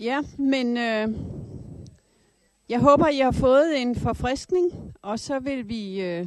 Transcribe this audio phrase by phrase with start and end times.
[0.00, 1.08] Ja, men øh,
[2.68, 6.26] jeg håber, I har fået en forfriskning, og så vil vi øh,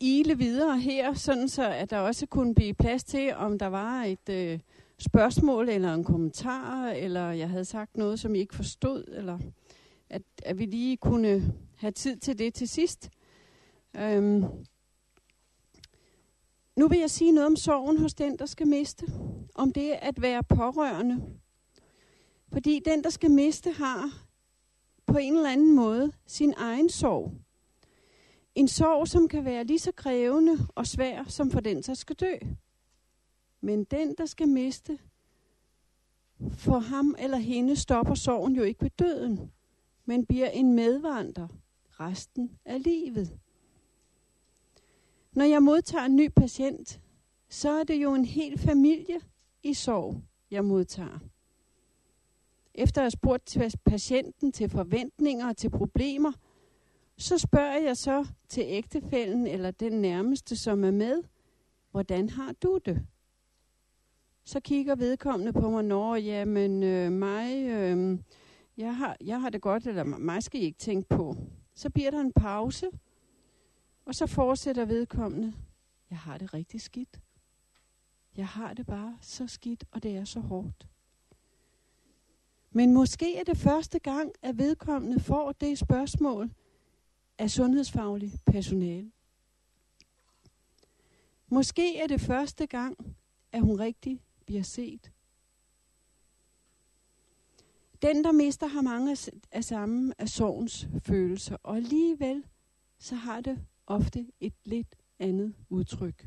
[0.00, 4.04] ile videre her, sådan så at der også kunne blive plads til, om der var
[4.04, 4.58] et øh,
[4.98, 9.38] spørgsmål eller en kommentar, eller jeg havde sagt noget, som I ikke forstod, eller
[10.08, 13.10] at, at vi lige kunne have tid til det til sidst.
[13.96, 14.44] Øhm.
[16.76, 19.06] Nu vil jeg sige noget om sorgen hos den, der skal miste.
[19.54, 21.39] Om det at være pårørende.
[22.52, 24.26] Fordi den, der skal miste, har
[25.06, 27.32] på en eller anden måde sin egen sorg.
[28.54, 32.16] En sorg, som kan være lige så krævende og svær som for den, der skal
[32.16, 32.34] dø.
[33.60, 34.98] Men den, der skal miste,
[36.50, 39.50] for ham eller hende stopper sorgen jo ikke ved døden,
[40.04, 41.48] men bliver en medvandrer
[41.90, 43.38] resten af livet.
[45.32, 47.00] Når jeg modtager en ny patient,
[47.48, 49.20] så er det jo en hel familie
[49.62, 51.18] i sorg, jeg modtager.
[52.74, 56.32] Efter at have spurgt til patienten til forventninger og til problemer,
[57.18, 61.22] så spørger jeg så til ægtefælden eller den nærmeste, som er med,
[61.90, 63.06] hvordan har du det?
[64.44, 68.18] Så kigger vedkommende på mig, når jamen øh, mig, øh,
[68.76, 71.36] jeg, har, jeg har det godt, eller mig skal I ikke tænke på.
[71.74, 72.86] Så bliver der en pause,
[74.04, 75.52] og så fortsætter vedkommende,
[76.10, 77.20] jeg har det rigtig skidt.
[78.36, 80.86] Jeg har det bare så skidt, og det er så hårdt.
[82.70, 86.50] Men måske er det første gang, at vedkommende får det spørgsmål
[87.38, 89.10] af sundhedsfaglig personale.
[91.48, 93.16] Måske er det første gang,
[93.52, 95.12] at hun rigtig bliver set.
[98.02, 99.16] Den, der mister, har mange
[99.52, 102.44] af samme af sorgens følelser, og alligevel
[102.98, 106.26] så har det ofte et lidt andet udtryk.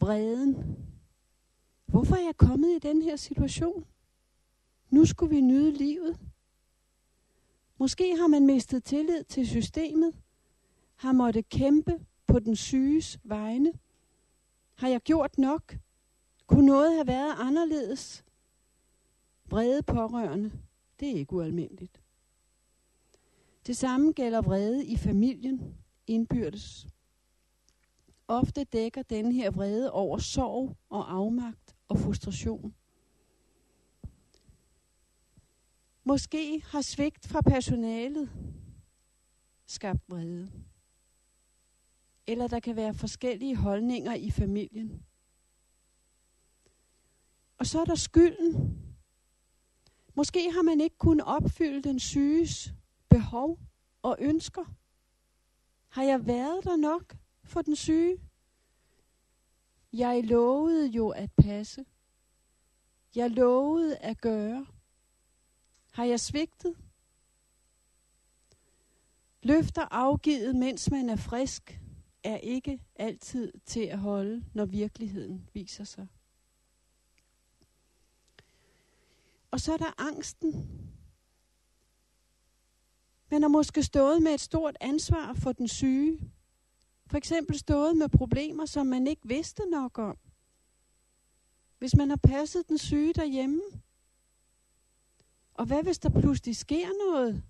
[0.00, 0.76] Vreden.
[1.86, 3.84] Hvorfor er jeg kommet i den her situation?
[4.92, 6.18] Nu skulle vi nyde livet.
[7.78, 10.14] Måske har man mistet tillid til systemet,
[10.96, 13.72] har måttet kæmpe på den syges vegne.
[14.74, 15.76] Har jeg gjort nok?
[16.46, 18.24] Kunne noget have været anderledes?
[19.44, 20.52] Vrede pårørende,
[21.00, 22.02] det er ikke ualmindeligt.
[23.66, 25.74] Det samme gælder vrede i familien,
[26.06, 26.86] indbyrdes.
[28.28, 32.74] Ofte dækker denne her vrede over sorg og afmagt og frustration.
[36.04, 38.30] Måske har svigt fra personalet
[39.66, 40.52] skabt vrede.
[42.26, 45.06] Eller der kan være forskellige holdninger i familien.
[47.58, 48.78] Og så er der skylden.
[50.14, 52.72] Måske har man ikke kunnet opfylde den syges
[53.08, 53.58] behov
[54.02, 54.64] og ønsker.
[55.88, 58.18] Har jeg været der nok for den syge?
[59.92, 61.84] Jeg lovede jo at passe.
[63.14, 64.66] Jeg lovede at gøre.
[65.92, 66.76] Har jeg svigtet?
[69.42, 71.80] Løfter afgivet, mens man er frisk,
[72.24, 76.06] er ikke altid til at holde, når virkeligheden viser sig.
[79.50, 80.80] Og så er der angsten.
[83.30, 86.32] Man har måske stået med et stort ansvar for den syge.
[87.06, 90.18] For eksempel stået med problemer, som man ikke vidste nok om.
[91.78, 93.62] Hvis man har passet den syge derhjemme,
[95.62, 97.42] og hvad hvis der pludselig sker noget?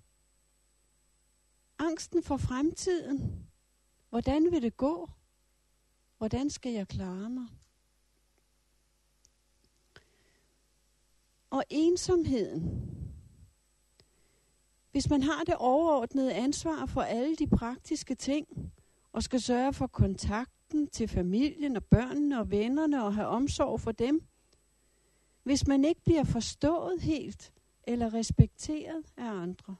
[1.79, 3.47] Angsten for fremtiden.
[4.09, 5.09] Hvordan vil det gå?
[6.17, 7.47] Hvordan skal jeg klare mig?
[11.49, 12.89] Og ensomheden.
[14.91, 18.47] Hvis man har det overordnede ansvar for alle de praktiske ting,
[19.11, 23.91] og skal sørge for kontakten til familien og børnene og vennerne og have omsorg for
[23.91, 24.23] dem,
[25.43, 27.53] hvis man ikke bliver forstået helt,
[27.83, 29.75] eller respekteret af andre.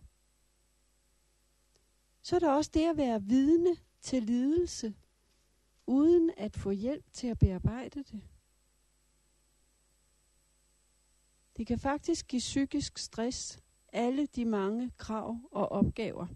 [2.22, 4.96] Så er der også det at være vidne til lidelse,
[5.88, 8.22] uden at få hjælp til at bearbejde det.
[11.58, 13.60] Det kan faktisk give psykisk stress,
[13.94, 16.28] alle de mange krav og opgaver.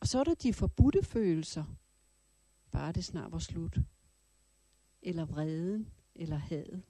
[0.00, 1.64] Og så er der de forbudte følelser.
[2.70, 3.78] Bare det snart var slut.
[5.02, 6.82] Eller vreden, eller hadet.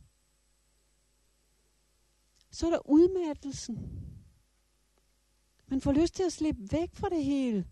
[2.53, 4.03] Så er der udmattelsen.
[5.67, 7.67] Man får lyst til at slippe væk fra det hele.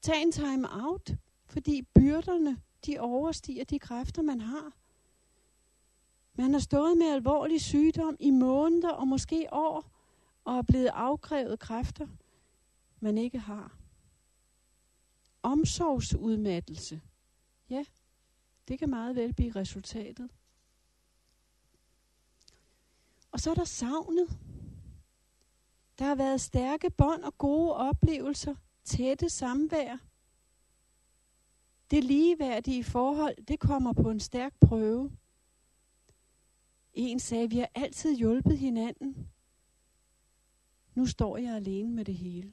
[0.00, 1.10] Tag en time out,
[1.46, 4.72] fordi byrderne, de overstiger de kræfter, man har.
[6.34, 9.90] Man har stået med alvorlig sygdom i måneder og måske år,
[10.44, 12.06] og er blevet afkrævet kræfter,
[13.00, 13.78] man ikke har.
[15.42, 17.00] Omsorgsudmattelse.
[17.70, 17.84] Ja,
[18.68, 20.30] det kan meget vel blive resultatet.
[23.36, 24.38] Og så er der savnet.
[25.98, 28.54] Der har været stærke bånd og gode oplevelser,
[28.84, 29.96] tætte samvær.
[31.90, 35.16] Det ligeværdige forhold, det kommer på en stærk prøve.
[36.94, 39.28] En sagde, vi har altid hjulpet hinanden.
[40.94, 42.52] Nu står jeg alene med det hele.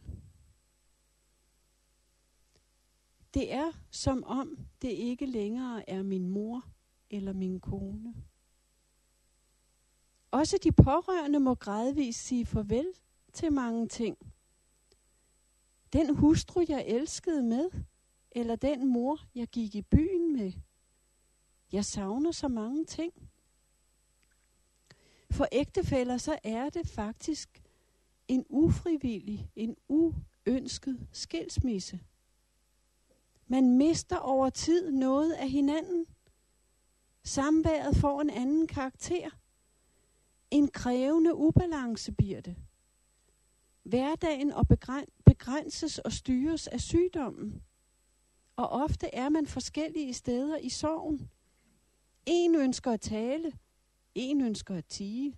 [3.33, 6.65] Det er som om det ikke længere er min mor
[7.09, 8.13] eller min kone.
[10.33, 12.87] Også de pårørende må gradvist sige farvel
[13.33, 14.17] til mange ting.
[15.93, 17.69] Den hustru, jeg elskede med,
[18.31, 20.51] eller den mor, jeg gik i byen med.
[21.71, 23.13] Jeg savner så mange ting.
[25.31, 27.63] For ægtefæller, så er det faktisk
[28.27, 31.99] en ufrivillig, en uønsket skilsmisse.
[33.47, 36.05] Man mister over tid noget af hinanden.
[37.23, 39.29] Samværet får en anden karakter.
[40.53, 42.55] En krævende ubalance bliver det.
[43.83, 44.67] Hverdagen og
[45.25, 47.63] begrænses og styres af sygdommen.
[48.55, 51.29] Og ofte er man forskellige steder i sorgen.
[52.25, 53.51] En ønsker at tale,
[54.15, 55.37] en ønsker at tige,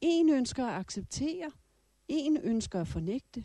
[0.00, 1.50] en ønsker at acceptere,
[2.08, 3.44] en ønsker at fornægte.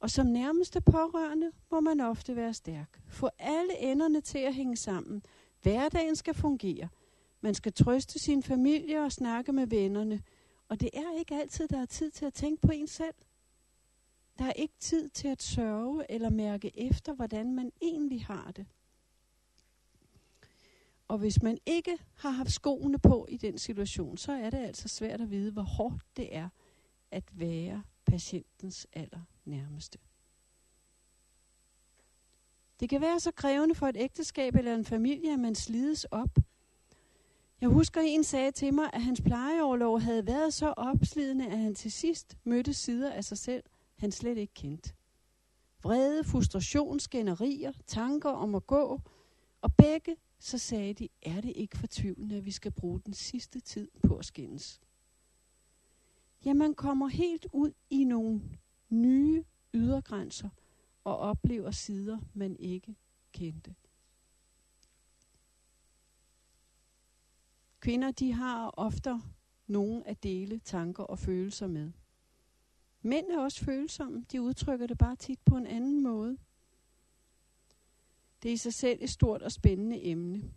[0.00, 3.00] Og som nærmeste pårørende må man ofte være stærk.
[3.08, 5.22] Få alle enderne til at hænge sammen.
[5.62, 6.88] Hverdagen skal fungere.
[7.40, 10.22] Man skal trøste sin familie og snakke med vennerne.
[10.68, 13.14] Og det er ikke altid, der er tid til at tænke på en selv.
[14.38, 18.66] Der er ikke tid til at sørge eller mærke efter, hvordan man egentlig har det.
[21.08, 24.88] Og hvis man ikke har haft skoene på i den situation, så er det altså
[24.88, 26.48] svært at vide, hvor hårdt det er
[27.10, 29.98] at være patientens aller nærmeste.
[32.80, 36.38] Det kan være så krævende for et ægteskab eller en familie, at man slides op.
[37.60, 41.74] Jeg husker, en sagde til mig, at hans plejeoverlov havde været så opslidende, at han
[41.74, 43.64] til sidst mødte sider af sig selv,
[43.96, 44.92] han slet ikke kendte.
[45.82, 49.00] Vrede, frustration, skænderier, tanker om at gå,
[49.62, 53.60] og begge så sagde de, er det ikke fortvivlende, at vi skal bruge den sidste
[53.60, 54.80] tid på at skændes?
[56.44, 58.42] Ja, man kommer helt ud i nogle
[58.88, 59.44] nye
[59.74, 60.48] ydergrænser
[61.04, 62.96] og oplever sider, man ikke
[63.32, 63.74] kendte.
[67.80, 69.10] Kvinder, de har ofte
[69.66, 71.92] nogen at dele tanker og følelser med.
[73.02, 74.24] Mænd er også følsomme.
[74.32, 76.38] De udtrykker det bare tit på en anden måde.
[78.42, 80.52] Det er i sig selv et stort og spændende emne.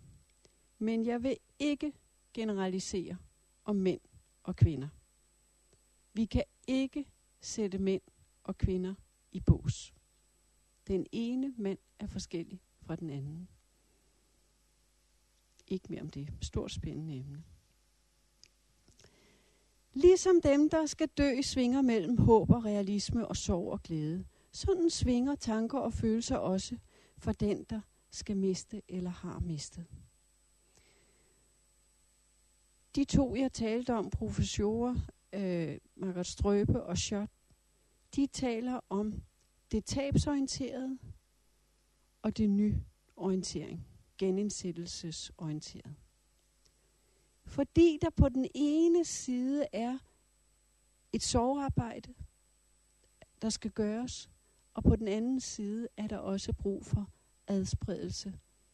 [0.77, 1.93] Men jeg vil ikke
[2.33, 3.17] generalisere
[3.63, 4.01] om mænd
[4.43, 4.87] og kvinder.
[6.13, 7.05] Vi kan ikke
[7.41, 8.01] sætte mænd
[8.43, 8.95] og kvinder
[9.31, 9.93] i bås.
[10.87, 13.47] Den ene mand er forskellig fra den anden.
[15.71, 16.33] Ikke mere om det.
[16.41, 17.43] Stort spændende emne.
[19.93, 24.25] Ligesom dem, der skal dø, svinger mellem håb og realisme og sorg og glæde.
[24.51, 26.77] Sådan svinger tanker og følelser også
[27.17, 29.85] for den, der skal miste eller har mistet.
[32.95, 34.95] De to, jeg talte om, professorer,
[35.33, 37.31] øh, Margaret Strøbe og Schott,
[38.15, 39.23] de taler om
[39.71, 40.97] det tabsorienterede
[42.21, 43.87] og det nyorientering,
[44.21, 45.95] genindsættelsesorienteret.
[47.45, 49.97] Fordi der på den ene side er
[51.13, 52.13] et sovearbejde,
[53.41, 54.29] der skal gøres,
[54.73, 57.09] og på den anden side er der også brug for
[57.47, 58.33] adspredelse,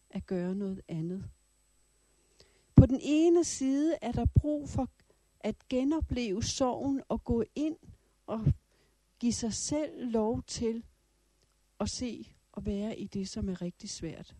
[0.09, 1.29] at gøre noget andet.
[2.75, 4.89] På den ene side er der brug for
[5.39, 7.77] at genopleve sorgen og gå ind
[8.25, 8.53] og
[9.19, 10.83] give sig selv lov til
[11.79, 14.35] at se og være i det, som er rigtig svært.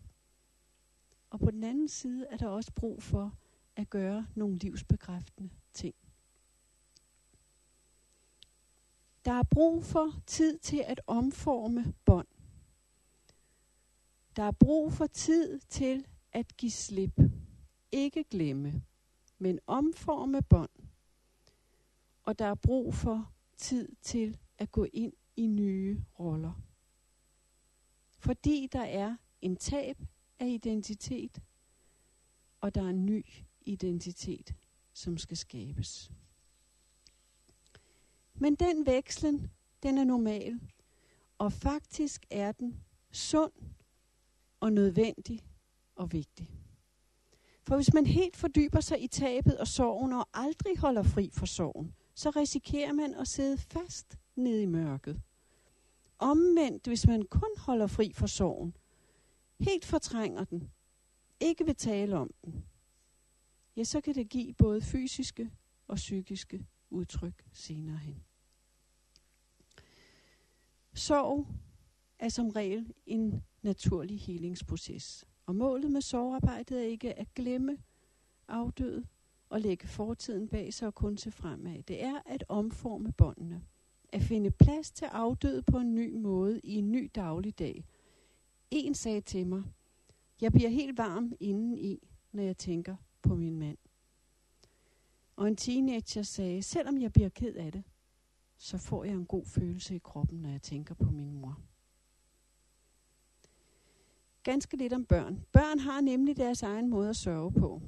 [1.30, 3.38] Og på den anden side er der også brug for
[3.76, 5.94] at gøre nogle livsbekræftende ting.
[9.24, 12.26] Der er brug for tid til at omforme bånd.
[14.36, 17.20] Der er brug for tid til at give slip.
[17.92, 18.82] Ikke glemme,
[19.38, 20.70] men omforme bånd.
[22.22, 26.62] Og der er brug for tid til at gå ind i nye roller.
[28.18, 29.98] Fordi der er en tab
[30.40, 31.42] af identitet,
[32.60, 33.26] og der er en ny
[33.60, 34.54] identitet,
[34.92, 36.12] som skal skabes.
[38.34, 39.50] Men den vekslen,
[39.82, 40.60] den er normal,
[41.38, 42.80] og faktisk er den
[43.12, 43.52] sund
[44.60, 45.40] og nødvendig
[45.96, 46.50] og vigtig.
[47.62, 51.46] For hvis man helt fordyber sig i tabet og sorgen og aldrig holder fri for
[51.46, 55.20] sorgen, så risikerer man at sidde fast nede i mørket.
[56.18, 58.74] Omvendt, hvis man kun holder fri for sorgen,
[59.60, 60.70] helt fortrænger den,
[61.40, 62.64] ikke vil tale om den,
[63.76, 65.50] ja, så kan det give både fysiske
[65.86, 68.24] og psykiske udtryk senere hen.
[70.94, 71.46] Sorg
[72.18, 77.78] er som regel en naturlig helingsproces, og målet med sorgarbejdet er ikke at glemme
[78.48, 79.06] afdøde
[79.48, 81.82] og lægge fortiden bag sig og kun se fremad.
[81.82, 83.62] Det er at omforme båndene,
[84.12, 87.84] at finde plads til afdøde på en ny måde i en ny dagligdag.
[88.70, 89.62] En sagde til mig,
[90.40, 93.78] jeg bliver helt varm indeni, når jeg tænker på min mand.
[95.36, 97.82] Og en teenager sagde, selvom jeg bliver ked af det,
[98.58, 101.60] så får jeg en god følelse i kroppen, når jeg tænker på min mor.
[104.42, 105.44] Ganske lidt om børn.
[105.52, 107.82] Børn har nemlig deres egen måde at sørge på.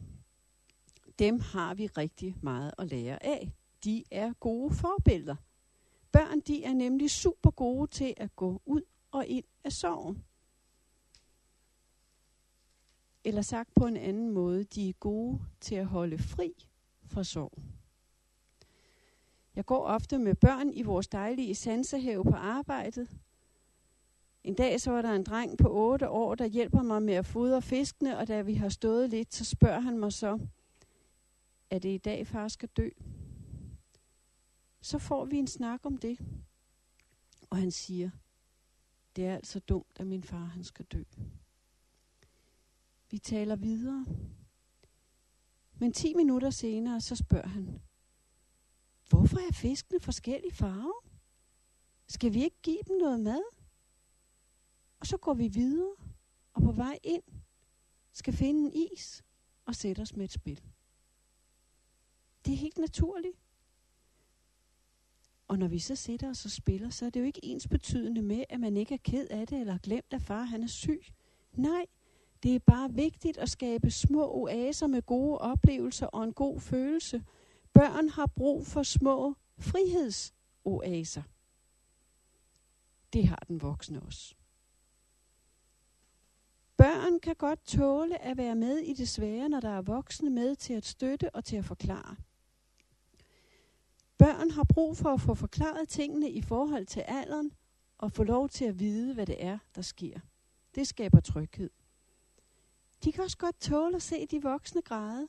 [1.18, 3.52] Dem har vi rigtig meget at lære af.
[3.84, 5.36] De er gode forbilleder.
[6.12, 10.24] Børn de er nemlig super gode til at gå ud og ind af sorgen.
[13.24, 16.66] Eller sagt på en anden måde, de er gode til at holde fri
[17.04, 17.62] fra sorg.
[19.54, 23.18] Jeg går ofte med børn i vores dejlige sansehave på arbejdet.
[24.44, 27.26] En dag så var der en dreng på 8 år, der hjælper mig med at
[27.26, 30.38] fodre fiskene, og da vi har stået lidt, så spørger han mig så,
[31.70, 32.88] er det i dag, far skal dø?
[34.80, 36.18] Så får vi en snak om det.
[37.50, 38.10] Og han siger,
[39.16, 41.02] det er altså dumt, at min far han skal dø.
[43.10, 44.06] Vi taler videre.
[45.78, 47.80] Men 10 minutter senere, så spørger han,
[49.08, 51.06] hvorfor er fiskene forskellige farver?
[52.06, 53.42] Skal vi ikke give dem noget mad?
[55.00, 55.96] Og så går vi videre,
[56.52, 57.22] og på vej ind
[58.12, 59.24] skal finde en is
[59.64, 60.60] og sætte os med et spil.
[62.44, 63.36] Det er helt naturligt.
[65.48, 68.22] Og når vi så sætter os og spiller, så er det jo ikke ens betydende
[68.22, 71.02] med, at man ikke er ked af det, eller glemt, at far han er syg.
[71.52, 71.86] Nej,
[72.42, 77.24] det er bare vigtigt at skabe små oaser med gode oplevelser og en god følelse.
[77.72, 81.22] Børn har brug for små frihedsoaser.
[83.12, 84.34] Det har den voksne også.
[86.76, 90.56] Børn kan godt tåle at være med i det svære, når der er voksne med
[90.56, 92.16] til at støtte og til at forklare.
[94.18, 97.52] Børn har brug for at få forklaret tingene i forhold til alderen
[97.98, 100.20] og få lov til at vide, hvad det er, der sker.
[100.74, 101.70] Det skaber tryghed.
[103.04, 105.28] De kan også godt tåle at se de voksne græde.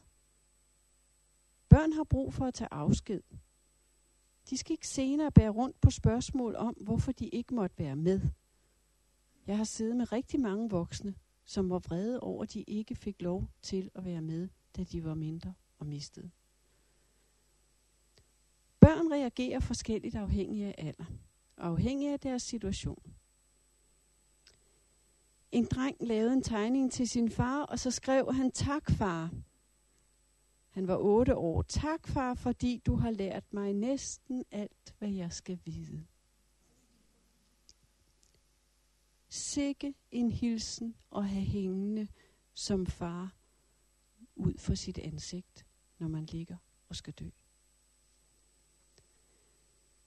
[1.69, 3.21] Børn har brug for at tage afsked.
[4.49, 8.21] De skal ikke senere bære rundt på spørgsmål om, hvorfor de ikke måtte være med.
[9.47, 13.21] Jeg har siddet med rigtig mange voksne, som var vrede over, at de ikke fik
[13.21, 16.31] lov til at være med, da de var mindre og mistede.
[18.79, 21.05] Børn reagerer forskelligt afhængig af alder,
[21.55, 23.15] og afhængig af deres situation.
[25.51, 29.31] En dreng lavede en tegning til sin far, og så skrev han, tak far.
[30.69, 31.61] Han var otte år.
[31.61, 36.05] Tak far, fordi du har lært mig næsten alt, hvad jeg skal vide.
[39.29, 42.07] Sikke en hilsen at have hængende
[42.53, 43.35] som far
[44.35, 45.65] ud for sit ansigt,
[45.99, 46.57] når man ligger
[46.89, 47.29] og skal dø.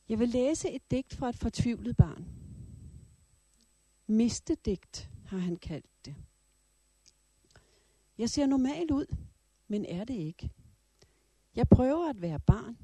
[0.09, 2.27] Jeg vil læse et digt fra et fortvivlet barn.
[4.07, 6.15] Mistedigt har han kaldt det.
[8.19, 9.17] Jeg ser normal ud,
[9.69, 10.51] men er det ikke.
[11.55, 12.79] Jeg prøver at være barn,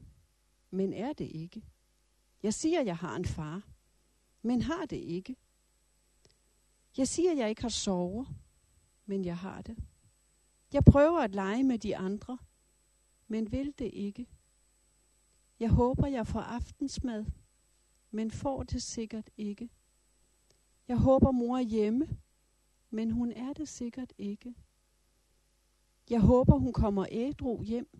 [0.70, 1.64] men er det ikke.
[2.42, 3.62] Jeg siger, jeg har en far,
[4.42, 5.37] men har det ikke.
[6.97, 8.25] Jeg siger, jeg ikke har sover,
[9.06, 9.78] men jeg har det.
[10.73, 12.38] Jeg prøver at lege med de andre,
[13.28, 14.26] men vil det ikke.
[15.61, 17.25] Jeg håber, jeg får aftensmad,
[18.11, 19.70] men får det sikkert ikke.
[20.88, 22.09] Jeg håber, mor er hjemme,
[22.90, 24.54] men hun er det sikkert ikke.
[26.11, 27.99] Jeg håber, hun kommer ædru hjem,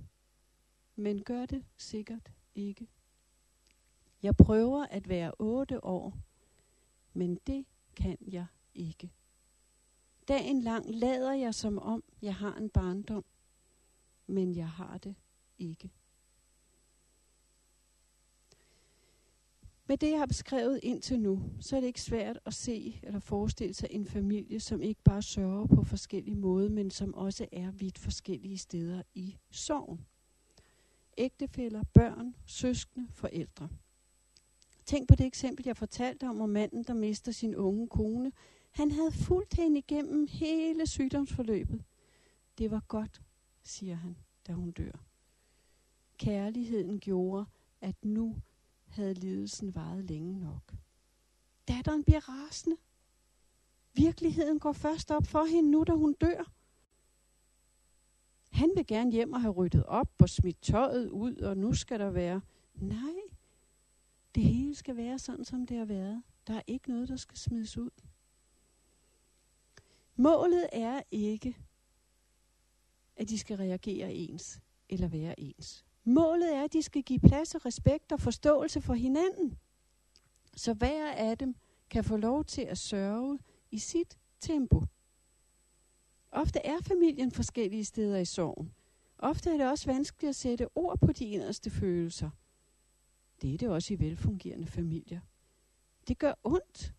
[0.97, 2.89] men gør det sikkert ikke.
[4.23, 6.19] Jeg prøver at være otte år,
[7.13, 7.67] men det
[7.97, 9.13] kan jeg ikke.
[10.29, 13.25] Dagen lang lader jeg som om, jeg har en barndom,
[14.27, 15.15] men jeg har det
[15.59, 15.91] ikke.
[19.91, 23.21] Med det, jeg har beskrevet indtil nu, så er det ikke svært at se eller
[23.21, 27.71] forestille sig en familie, som ikke bare sørger på forskellige måder, men som også er
[27.71, 30.07] vidt forskellige steder i sorgen.
[31.19, 33.69] Ægtefæller, børn, søskende, forældre.
[34.87, 38.33] Tænk på det eksempel, jeg fortalte om, om manden, der mister sin unge kone.
[38.71, 41.85] Han havde fulgt hende igennem hele sygdomsforløbet.
[42.59, 43.23] Det var godt,
[43.63, 44.17] siger han,
[44.47, 45.05] da hun dør.
[46.19, 47.45] Kærligheden gjorde,
[47.81, 48.37] at nu
[49.01, 50.75] havde lidelsen varet længe nok.
[51.69, 52.77] Datteren bliver rasende.
[53.95, 56.53] Virkeligheden går først op for hende nu, da hun dør.
[58.49, 62.01] Han vil gerne hjem og have ryddet op og smidt tøjet ud, og nu skal
[62.01, 62.41] der være...
[62.75, 63.21] Nej,
[64.35, 66.23] det hele skal være sådan, som det har været.
[66.47, 67.91] Der er ikke noget, der skal smides ud.
[70.17, 71.57] Målet er ikke,
[73.17, 75.85] at de skal reagere ens eller være ens.
[76.11, 79.59] Målet er, at de skal give plads og respekt og forståelse for hinanden.
[80.57, 81.57] Så hver af dem
[81.91, 83.39] kan få lov til at sørge
[83.71, 84.85] i sit tempo.
[86.33, 88.75] Ofte er familien forskellige steder i sorgen.
[89.19, 92.31] Ofte er det også vanskeligt at sætte ord på de inderste følelser.
[93.43, 95.21] Det er det også i velfungerende familier.
[96.09, 96.95] Det gør ondt.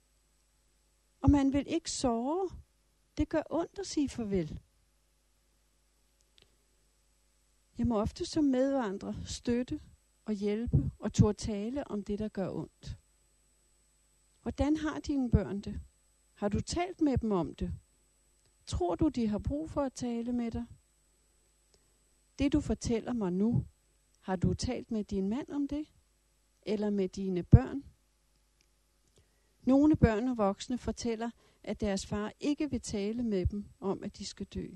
[1.21, 2.49] Og man vil ikke sove.
[3.17, 4.59] Det gør ondt at sige farvel.
[7.81, 9.81] Jeg må ofte som medvandrer støtte
[10.25, 12.97] og hjælpe og turde tale om det, der gør ondt.
[14.41, 15.81] Hvordan har dine børn det?
[16.33, 17.73] Har du talt med dem om det?
[18.65, 20.65] Tror du, de har brug for at tale med dig?
[22.39, 23.65] Det du fortæller mig nu,
[24.19, 25.87] har du talt med din mand om det?
[26.61, 27.83] Eller med dine børn?
[29.63, 31.29] Nogle børn og voksne fortæller,
[31.63, 34.67] at deres far ikke vil tale med dem om, at de skal dø.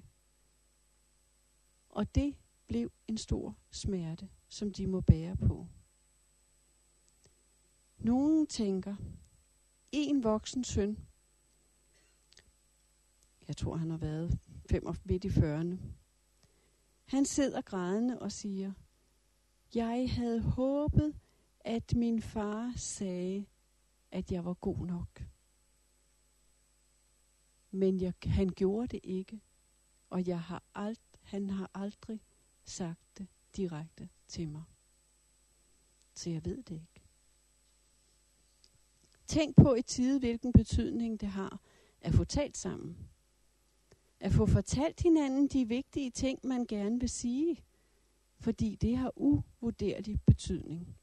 [1.89, 2.35] Og det
[2.67, 5.67] blev en stor smerte, som de må bære på.
[7.97, 8.95] Nogen tænker,
[9.91, 11.07] en voksen søn,
[13.47, 15.77] jeg tror han har været fem og midt i 40'erne,
[17.05, 18.73] han sidder grædende og siger,
[19.75, 21.15] jeg havde håbet,
[21.59, 23.45] at min far sagde,
[24.11, 25.23] at jeg var god nok.
[27.71, 29.41] Men jeg, han gjorde det ikke,
[30.09, 32.21] og jeg har alt, han har aldrig
[32.65, 34.63] sagt det direkte til mig.
[36.13, 37.01] Så jeg ved det ikke.
[39.27, 41.59] Tænk på i tide, hvilken betydning det har
[42.01, 42.97] at få talt sammen.
[44.19, 47.63] At få fortalt hinanden de vigtige ting, man gerne vil sige.
[48.39, 50.97] Fordi det har uvurderlig betydning.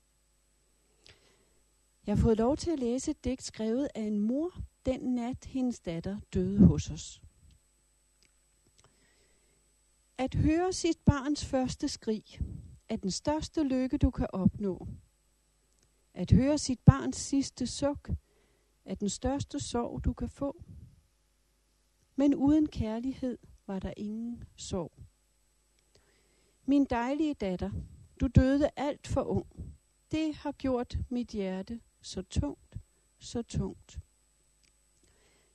[2.07, 4.53] Jeg har fået lov til at læse et digt skrevet af en mor,
[4.87, 7.23] den nat hendes datter døde hos os.
[10.23, 12.41] At høre sit barns første skrig
[12.89, 14.89] er den største lykke, du kan opnå.
[16.15, 18.11] At høre sit barns sidste suk
[18.85, 20.63] er den største sorg, du kan få.
[22.17, 24.93] Men uden kærlighed var der ingen sorg.
[26.67, 27.71] Min dejlige datter,
[28.21, 29.75] du døde alt for ung.
[30.11, 32.79] Det har gjort mit hjerte så tungt,
[33.19, 33.99] så tungt.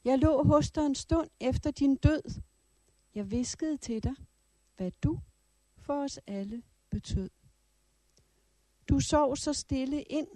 [0.04, 2.42] Jeg lå hos dig en stund efter din død.
[3.16, 4.16] Jeg viskede til dig,
[4.78, 5.20] hvad du
[5.78, 7.30] for os alle betød.
[8.90, 10.28] Du sov så stille ind,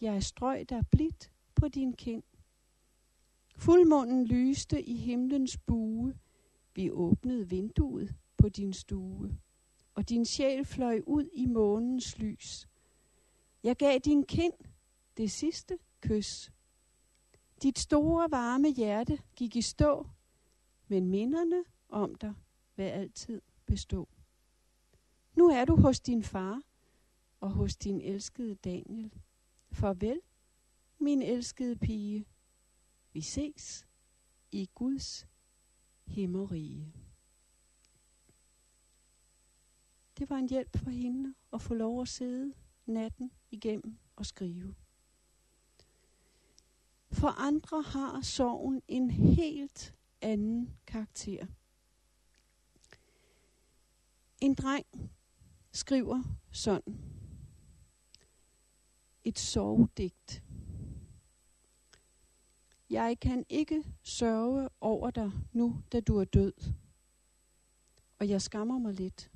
[0.00, 2.22] jeg strøg dig blidt på din kind.
[3.56, 6.18] Fuldmånen lyste i himlens bue,
[6.74, 9.38] vi åbnede vinduet på din stue,
[9.94, 12.68] og din sjæl fløj ud i månens lys.
[13.62, 14.52] Jeg gav din kind
[15.16, 16.52] det sidste kys.
[17.62, 20.06] Dit store varme hjerte gik i stå,
[20.88, 22.34] men minderne om dig
[22.76, 24.08] vil altid bestå.
[25.36, 26.62] Nu er du hos din far
[27.40, 29.12] og hos din elskede Daniel.
[29.72, 30.20] Farvel,
[30.98, 32.26] min elskede pige.
[33.12, 33.86] Vi ses
[34.52, 35.28] i Guds
[36.06, 36.92] himmerige.
[40.18, 42.52] Det var en hjælp for hende at få lov at sidde
[42.86, 44.74] natten igennem og skrive.
[47.10, 51.46] For andre har sorgen en helt anden karakter.
[54.40, 54.86] En dreng
[55.72, 56.98] skriver sådan.
[59.24, 60.42] Et sorgdigt.
[62.90, 66.52] Jeg kan ikke sørge over dig nu, da du er død.
[68.18, 69.30] Og jeg skammer mig lidt.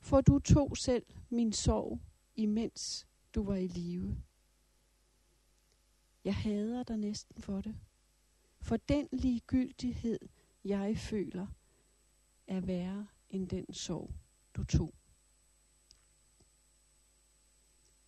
[0.00, 2.00] For du tog selv min sorg,
[2.36, 4.22] imens du var i live.
[6.24, 7.76] Jeg hader dig næsten for det.
[8.60, 10.18] For den ligegyldighed,
[10.64, 11.46] jeg føler,
[12.46, 14.10] er værre end den sorg,
[14.54, 14.94] du tog.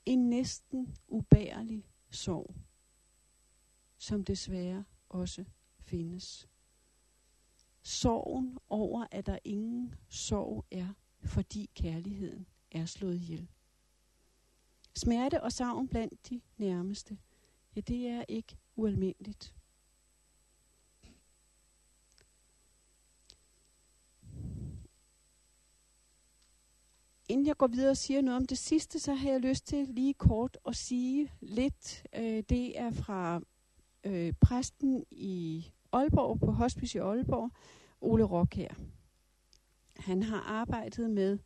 [0.06, 2.54] En næsten ubærlig sorg,
[3.98, 5.44] som desværre også
[5.80, 6.48] findes.
[7.82, 13.48] Sorgen over, at der ingen sorg er, fordi kærligheden er slået ihjel.
[14.96, 17.18] Smerte og savn blandt de nærmeste–
[17.76, 19.54] ja, det er ikke ualmindeligt.
[27.30, 29.88] Inden jeg går videre og siger noget om det sidste, så har jeg lyst til
[29.88, 32.06] lige kort at sige lidt.
[32.14, 33.40] Øh, det er fra
[34.04, 37.50] øh, præsten i Aalborg, på Hospice i Aalborg,
[38.00, 38.68] Ole Rock her.
[39.96, 41.38] han har arbejdet med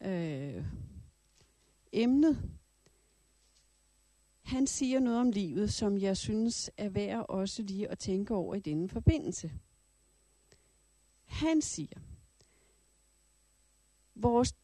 [0.00, 0.64] øh,
[1.92, 2.50] emnet.
[4.42, 8.54] Han siger noget om livet, som jeg synes er værd også lige at tænke over
[8.54, 9.52] i denne forbindelse.
[11.24, 12.00] Han siger,
[14.14, 14.54] vores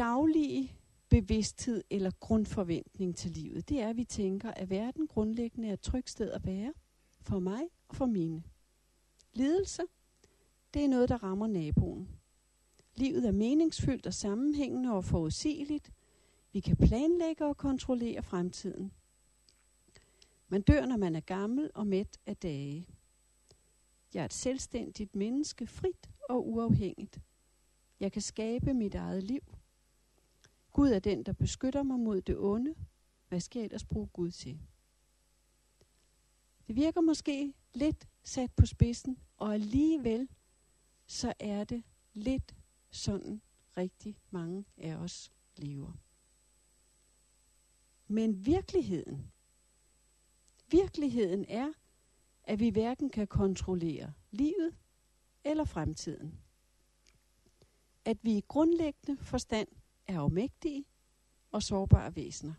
[0.00, 0.76] daglige
[1.08, 5.80] bevidsthed eller grundforventning til livet, det er, at vi tænker, at verden grundlæggende er et
[5.80, 6.72] trygt sted at være
[7.22, 8.42] for mig og for mine.
[9.32, 9.82] Lidelse,
[10.74, 12.08] det er noget, der rammer naboen.
[12.96, 15.92] Livet er meningsfyldt og sammenhængende og forudsigeligt.
[16.52, 18.92] Vi kan planlægge og kontrollere fremtiden.
[20.48, 22.88] Man dør, når man er gammel og mæt af dage.
[24.14, 27.20] Jeg er et selvstændigt menneske, frit og uafhængigt.
[28.00, 29.42] Jeg kan skabe mit eget liv.
[30.80, 32.74] Gud er den, der beskytter mig mod det onde.
[33.28, 34.60] Hvad skal jeg ellers bruge Gud til?
[36.66, 40.28] Det virker måske lidt sat på spidsen, og alligevel
[41.06, 42.54] så er det lidt
[42.90, 43.42] sådan
[43.76, 45.92] rigtig mange af os lever.
[48.06, 49.32] Men virkeligheden,
[50.70, 51.72] virkeligheden er,
[52.44, 54.76] at vi hverken kan kontrollere livet
[55.44, 56.40] eller fremtiden.
[58.04, 59.68] At vi i grundlæggende forstand
[60.10, 60.84] er afmægtige
[61.50, 62.54] og sårbare væsener.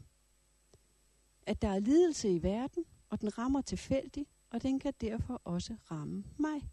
[1.45, 5.75] At der er lidelse i verden, og den rammer tilfældigt, og den kan derfor også
[5.91, 6.69] ramme mig.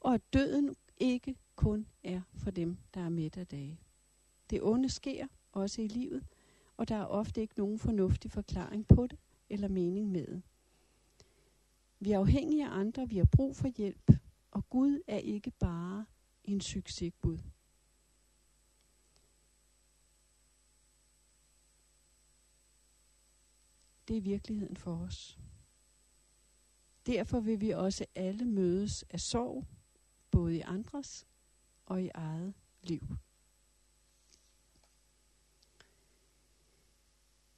[0.00, 3.80] Og at døden ikke kun er for dem, der er midt af dage.
[4.50, 6.24] Det onde sker også i livet,
[6.76, 10.42] og der er ofte ikke nogen fornuftig forklaring på det eller mening med det.
[12.00, 14.10] Vi er afhængige af andre, vi har brug for hjælp,
[14.50, 16.04] og Gud er ikke bare
[16.44, 17.38] en succesgud.
[24.08, 25.38] Det er virkeligheden for os.
[27.06, 29.66] Derfor vil vi også alle mødes af sorg,
[30.30, 31.26] både i andres
[31.86, 33.16] og i eget liv.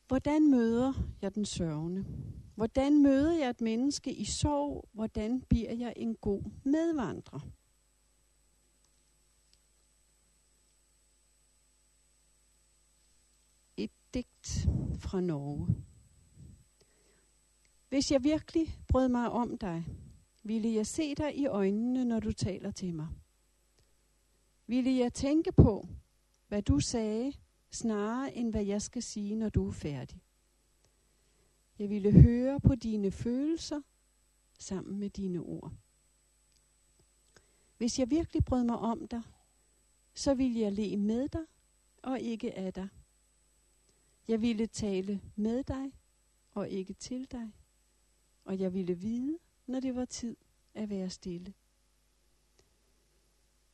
[0.06, 2.04] Hvordan møder jeg den sørgende?
[2.54, 4.88] Hvordan møder jeg et menneske i sorg?
[4.92, 7.40] Hvordan bliver jeg en god medvandrer?
[13.76, 15.85] Et digt fra Norge.
[17.96, 19.86] Hvis jeg virkelig brød mig om dig,
[20.42, 23.08] ville jeg se dig i øjnene, når du taler til mig.
[24.66, 25.88] Ville jeg tænke på,
[26.48, 27.32] hvad du sagde,
[27.70, 30.20] snarere end hvad jeg skal sige, når du er færdig.
[31.78, 33.80] Jeg ville høre på dine følelser
[34.58, 35.72] sammen med dine ord.
[37.76, 39.22] Hvis jeg virkelig brød mig om dig,
[40.14, 41.44] så ville jeg le med dig
[42.02, 42.88] og ikke af dig.
[44.28, 45.92] Jeg ville tale med dig
[46.54, 47.52] og ikke til dig
[48.46, 50.36] og jeg ville vide, når det var tid
[50.74, 51.54] at være stille.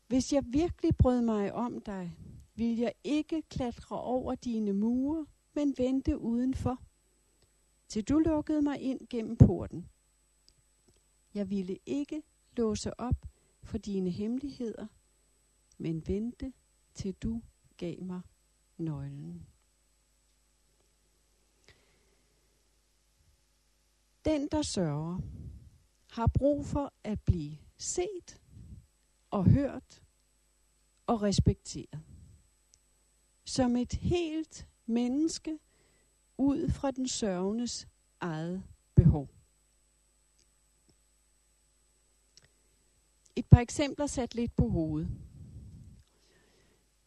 [0.07, 2.17] Hvis jeg virkelig brød mig om dig,
[2.55, 6.83] ville jeg ikke klatre over dine mure, men vente udenfor,
[7.89, 9.89] til du lukkede mig ind gennem porten.
[11.35, 12.23] Jeg ville ikke
[12.57, 13.27] låse op
[13.63, 14.87] for dine hemmeligheder,
[15.79, 16.53] men vente
[16.95, 17.43] til du
[17.77, 18.21] gav mig
[18.79, 19.47] nøglen.
[24.25, 25.19] Den, der sørger,
[26.11, 28.41] har brug for at blive set
[29.31, 30.03] og hørt
[31.07, 32.01] og respekteret.
[33.45, 35.59] Som et helt menneske
[36.39, 37.89] ud fra den sørgendes
[38.21, 38.63] eget
[38.95, 39.29] behov.
[43.37, 45.11] Et par eksempler sat lidt på hovedet.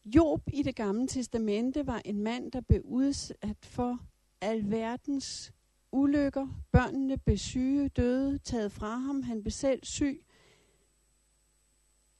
[0.05, 3.99] Job i det gamle testamente var en mand, der blev udsat for
[4.41, 5.53] alverdens
[5.95, 6.47] ulykker.
[6.71, 9.21] Børnene blev syge, døde, taget fra ham.
[9.23, 10.25] Han blev selv syg.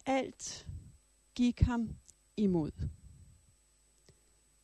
[0.06, 0.68] Alt
[1.36, 1.90] gik ham
[2.38, 2.72] imod.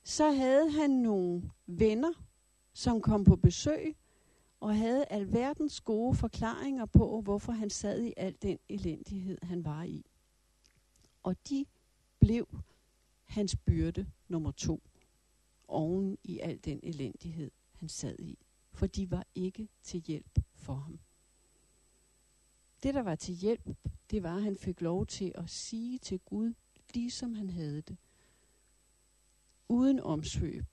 [0.03, 2.13] Så havde han nogle venner,
[2.73, 3.95] som kom på besøg,
[4.59, 9.83] og havde alverdens gode forklaringer på, hvorfor han sad i al den elendighed, han var
[9.83, 10.05] i.
[11.23, 11.65] Og de
[12.19, 12.47] blev
[13.25, 14.83] hans byrde nummer to,
[15.67, 18.37] oven i al den elendighed, han sad i
[18.71, 20.99] for de var ikke til hjælp for ham.
[22.83, 23.69] Det, der var til hjælp,
[24.11, 26.53] det var, at han fik lov til at sige til Gud,
[26.93, 27.97] ligesom han havde det.
[29.69, 30.65] Uden omsvøb.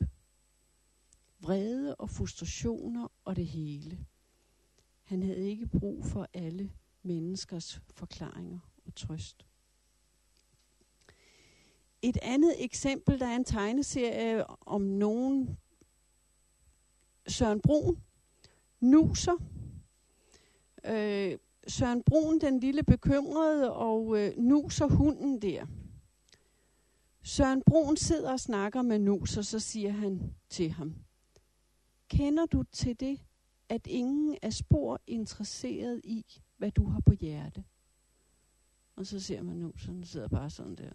[1.41, 4.07] Vrede og frustrationer og det hele.
[5.03, 9.47] Han havde ikke brug for alle menneskers forklaringer og trøst.
[12.03, 15.59] Et andet eksempel, der er en tegneserie om nogen,
[17.29, 18.03] Søren Brun
[18.81, 19.37] nuser.
[20.85, 21.39] Øh,
[21.69, 25.67] Søren Brun, den lille bekymrede, og øh, nuser hunden der.
[27.23, 30.95] Søren Brun sidder og snakker med Nuser, så siger han til ham,
[32.09, 33.21] Kender du til det,
[33.69, 37.65] at ingen er spor interesseret i, hvad du har på hjerte?
[38.97, 40.91] Og så ser man Nuser, han sidder bare sådan der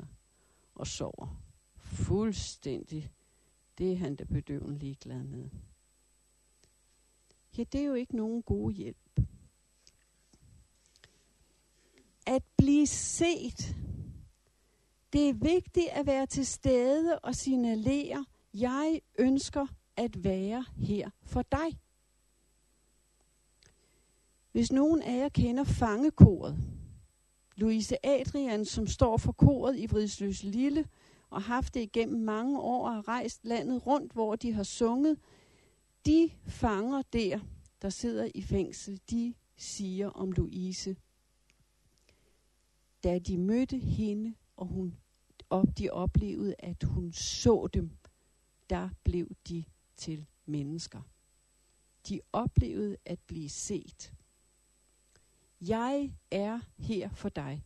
[0.76, 1.42] og sover.
[1.76, 3.12] Fuldstændig.
[3.78, 5.50] Det er han da bedøvende ligeglad med.
[7.58, 9.20] Ja, det er jo ikke nogen god hjælp.
[12.28, 13.76] At blive set.
[15.14, 21.42] Det er vigtigt at være til stede og signalere, jeg ønsker at være her for
[21.42, 21.80] dig.
[24.52, 26.58] Hvis nogen af jer kender fangekoret,
[27.56, 30.86] Louise Adrian, som står for koret i Vridsløs Lille,
[31.30, 35.18] og haft det igennem mange år og har rejst landet rundt, hvor de har sunget,
[36.06, 37.40] de fanger der,
[37.82, 40.96] der sidder i fængsel, de siger om Louise,
[43.04, 44.98] da de mødte hende, og hun
[45.50, 47.90] op, de oplevede, at hun så dem,
[48.70, 49.64] der blev de
[49.96, 51.02] til mennesker.
[52.10, 54.14] De oplevede at blive set.
[55.62, 57.66] Jeg er her for dig.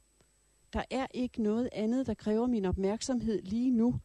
[0.74, 4.00] Der er ikke noget andet, der kræver min opmærksomhed lige nu.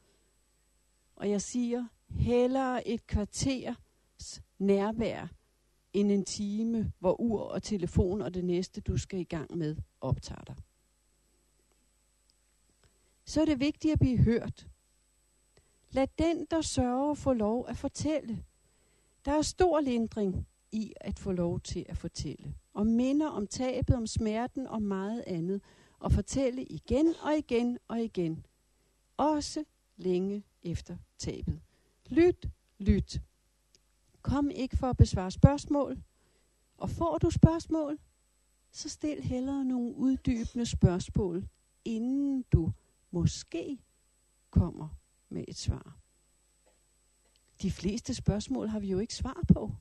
[1.17, 3.75] Og jeg siger, hellere et kvarter
[4.23, 5.27] kvarters nærvær,
[5.93, 9.77] end en time, hvor ur og telefon og det næste, du skal i gang med,
[10.01, 10.57] optager dig.
[13.25, 14.69] Så er det vigtigt at blive hørt.
[15.91, 18.45] Lad den, der sørger, få lov at fortælle.
[19.25, 22.55] Der er stor lindring i at få lov til at fortælle.
[22.75, 25.63] Og minder om tabet, om smerten og meget andet.
[25.99, 28.47] Og fortælle igen og igen og igen.
[29.17, 29.65] Også
[29.97, 31.61] længe efter tabet.
[32.11, 33.21] Lyt, lyt.
[34.23, 36.03] Kom ikke for at besvare spørgsmål.
[36.77, 37.99] Og får du spørgsmål,
[38.71, 41.49] så stil hellere nogle uddybende spørgsmål,
[41.85, 42.73] inden du
[43.11, 43.79] måske
[44.51, 44.89] kommer
[45.29, 45.99] med et svar.
[47.63, 49.75] De fleste spørgsmål har vi jo ikke svar på.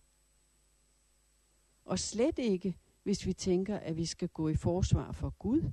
[1.86, 5.72] Og slet ikke, hvis vi tænker, at vi skal gå i forsvar for Gud.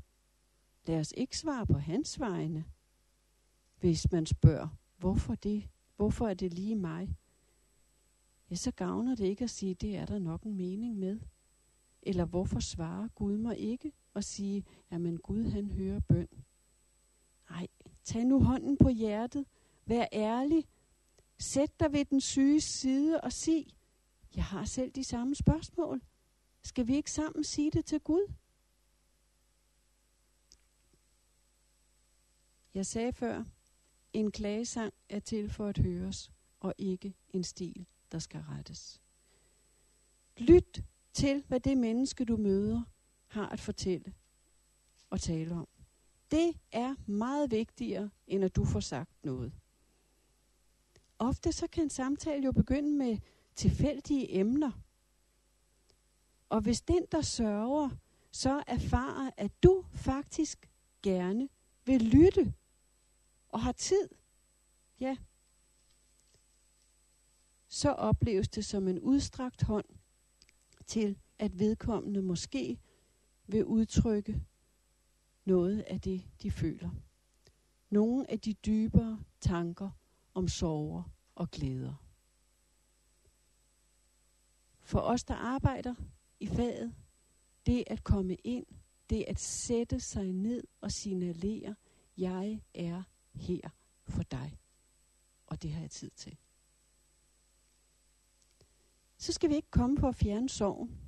[0.87, 2.64] Lad os ikke svare på hans vegne.
[3.81, 5.68] Hvis man spørger, hvorfor det?
[5.96, 7.16] Hvorfor er det lige mig?
[8.50, 11.20] Ja, så gavner det ikke at sige, det er der nok en mening med.
[12.02, 16.28] Eller hvorfor svarer Gud mig ikke og sige, jamen Gud han hører bøn.
[17.50, 17.68] Nej,
[18.04, 19.46] tag nu hånden på hjertet.
[19.87, 20.64] Vær ærlig.
[21.38, 23.66] Sæt dig ved den syge side og sig,
[24.37, 26.02] jeg har selv de samme spørgsmål.
[26.62, 28.32] Skal vi ikke sammen sige det til Gud?
[32.74, 33.44] Jeg sagde før,
[34.12, 39.02] en klagesang er til for at høres, og ikke en stil, der skal rettes.
[40.36, 42.82] Lyt til, hvad det menneske, du møder,
[43.26, 44.14] har at fortælle
[45.10, 45.68] og tale om.
[46.30, 49.52] Det er meget vigtigere, end at du får sagt noget.
[51.18, 53.18] Ofte så kan en samtale jo begynde med
[53.54, 54.72] tilfældige emner.
[56.48, 57.90] Og hvis den, der sørger,
[58.30, 60.70] så erfarer, at du faktisk
[61.02, 61.48] gerne
[61.84, 62.54] vil lytte
[63.48, 64.08] og har tid,
[65.00, 65.16] ja,
[67.68, 69.87] så opleves det som en udstrakt hånd
[70.87, 72.78] til, at vedkommende måske
[73.46, 74.42] vil udtrykke
[75.44, 76.90] noget af det, de føler.
[77.90, 79.90] Nogle af de dybere tanker
[80.35, 81.02] om sorger
[81.35, 82.04] og glæder.
[84.81, 85.94] For os, der arbejder
[86.40, 86.94] i faget,
[87.66, 88.66] det at komme ind,
[89.11, 91.74] det at sætte sig ned og signalere,
[92.16, 93.02] jeg er
[93.35, 93.70] her
[94.04, 94.59] for dig.
[95.46, 96.38] Og det har jeg tid til.
[99.18, 100.98] Så skal vi ikke komme på at fjerne sorgen.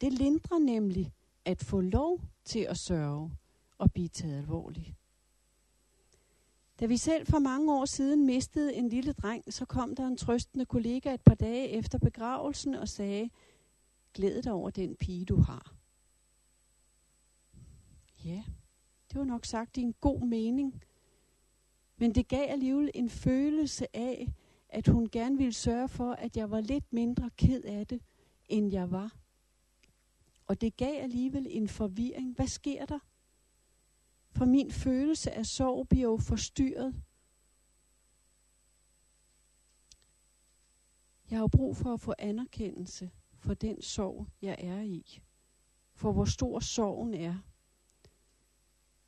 [0.00, 1.12] Det lindrer nemlig
[1.44, 3.32] at få lov til at sørge
[3.78, 4.94] og blive taget alvorligt.
[6.80, 10.16] Da vi selv for mange år siden mistede en lille dreng, så kom der en
[10.16, 13.30] trøstende kollega et par dage efter begravelsen og sagde,
[14.14, 15.74] glæd dig over den pige, du har.
[18.24, 18.44] Ja,
[19.10, 20.82] det var nok sagt i en god mening.
[21.96, 24.32] Men det gav alligevel en følelse af,
[24.68, 28.02] at hun gerne ville sørge for, at jeg var lidt mindre ked af det,
[28.48, 29.16] end jeg var.
[30.46, 32.34] Og det gav alligevel en forvirring.
[32.34, 32.98] Hvad sker der?
[34.30, 37.02] For min følelse af sorg bliver jo forstyrret.
[41.30, 45.20] Jeg har jo brug for at få anerkendelse for den sorg, jeg er i.
[45.94, 47.38] For hvor stor sorgen er.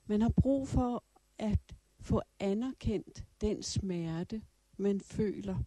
[0.07, 1.05] Man har brug for
[1.39, 4.43] at få anerkendt den smerte,
[4.81, 5.59] men føler.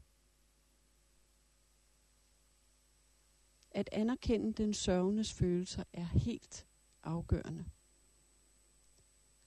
[3.71, 6.67] At anerkende den sørgendes følelser er helt
[7.03, 7.65] afgørende.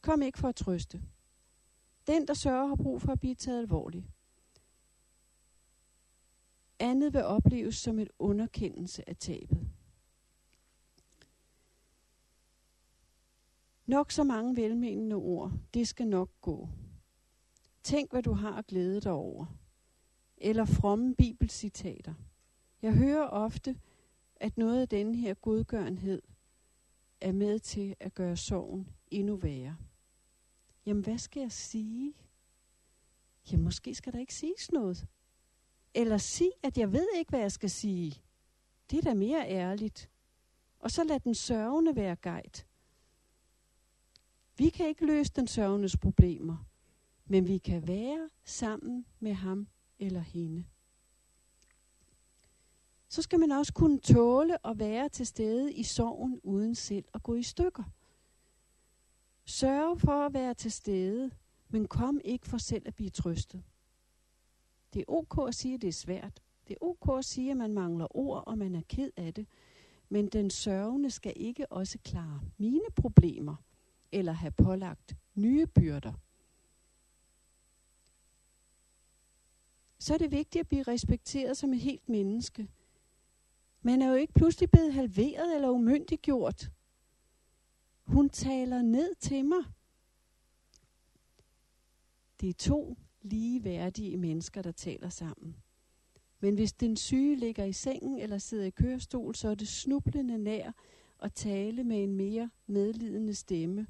[0.00, 1.02] Kom ikke for at trøste.
[2.06, 4.04] Den, der sørger, har brug for at blive taget alvorligt.
[6.78, 9.70] Andet vil opleves som et underkendelse af tabet.
[13.86, 15.52] Nok så mange velmenende ord.
[15.74, 16.68] Det skal nok gå.
[17.86, 19.46] Tænk, hvad du har at glæde dig over.
[20.38, 22.14] Eller fromme bibelcitater.
[22.82, 23.80] Jeg hører ofte,
[24.36, 26.22] at noget af denne her godgørenhed
[27.20, 29.76] er med til at gøre sorgen endnu værre.
[30.86, 32.14] Jamen, hvad skal jeg sige?
[33.52, 35.06] Jamen, måske skal der ikke siges noget.
[35.94, 38.22] Eller sig, at jeg ved ikke, hvad jeg skal sige.
[38.90, 40.10] Det er da mere ærligt.
[40.78, 42.64] Og så lad den sørgende være guide.
[44.58, 46.66] Vi kan ikke løse den sørgendes problemer,
[47.26, 50.64] men vi kan være sammen med ham eller hende.
[53.08, 57.22] Så skal man også kunne tåle at være til stede i sorgen uden selv at
[57.22, 57.82] gå i stykker.
[59.44, 61.30] Sørg for at være til stede,
[61.68, 63.62] men kom ikke for selv at blive trøstet.
[64.94, 66.42] Det er ok at sige, at det er svært.
[66.68, 69.46] Det er ok at sige, at man mangler ord, og man er ked af det.
[70.08, 73.56] Men den sørgende skal ikke også klare mine problemer,
[74.12, 76.12] eller have pålagt nye byrder.
[79.98, 82.68] Så er det vigtigt at blive respekteret som et helt menneske.
[83.82, 86.70] Man er jo ikke pludselig blevet halveret eller umyndiggjort.
[88.04, 89.64] Hun taler ned til mig.
[92.40, 95.56] Det er to ligeværdige mennesker, der taler sammen.
[96.40, 100.38] Men hvis den syge ligger i sengen eller sidder i kørestol, så er det snublende
[100.38, 100.72] nær
[101.22, 103.86] at tale med en mere medlidende stemme,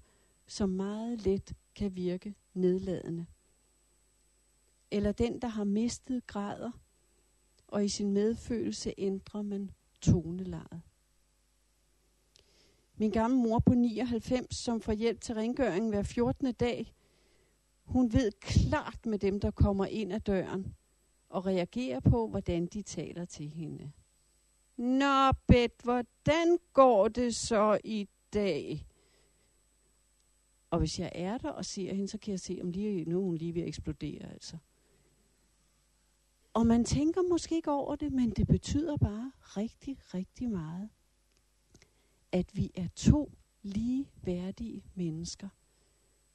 [0.46, 3.26] som meget let kan virke nedladende.
[4.90, 6.70] Eller den, der har mistet græder,
[7.68, 9.70] og i sin medfølelse ændrer man
[10.00, 10.80] tonelaget.
[12.96, 16.54] Min gamle mor på 99, som får hjælp til rengøringen hver 14.
[16.54, 16.94] dag,
[17.84, 20.74] hun ved klart med dem, der kommer ind ad døren,
[21.28, 23.92] og reagerer på, hvordan de taler til hende.
[24.76, 28.86] Nå, Bet, hvordan går det så i dag?
[30.70, 33.22] Og hvis jeg er der og ser hende, så kan jeg se, om lige, nu
[33.22, 34.32] hun lige ved at eksplodere.
[34.32, 34.58] Altså.
[36.56, 40.88] Og man tænker måske ikke over det, men det betyder bare rigtig, rigtig meget,
[42.32, 45.48] at vi er to lige værdige mennesker,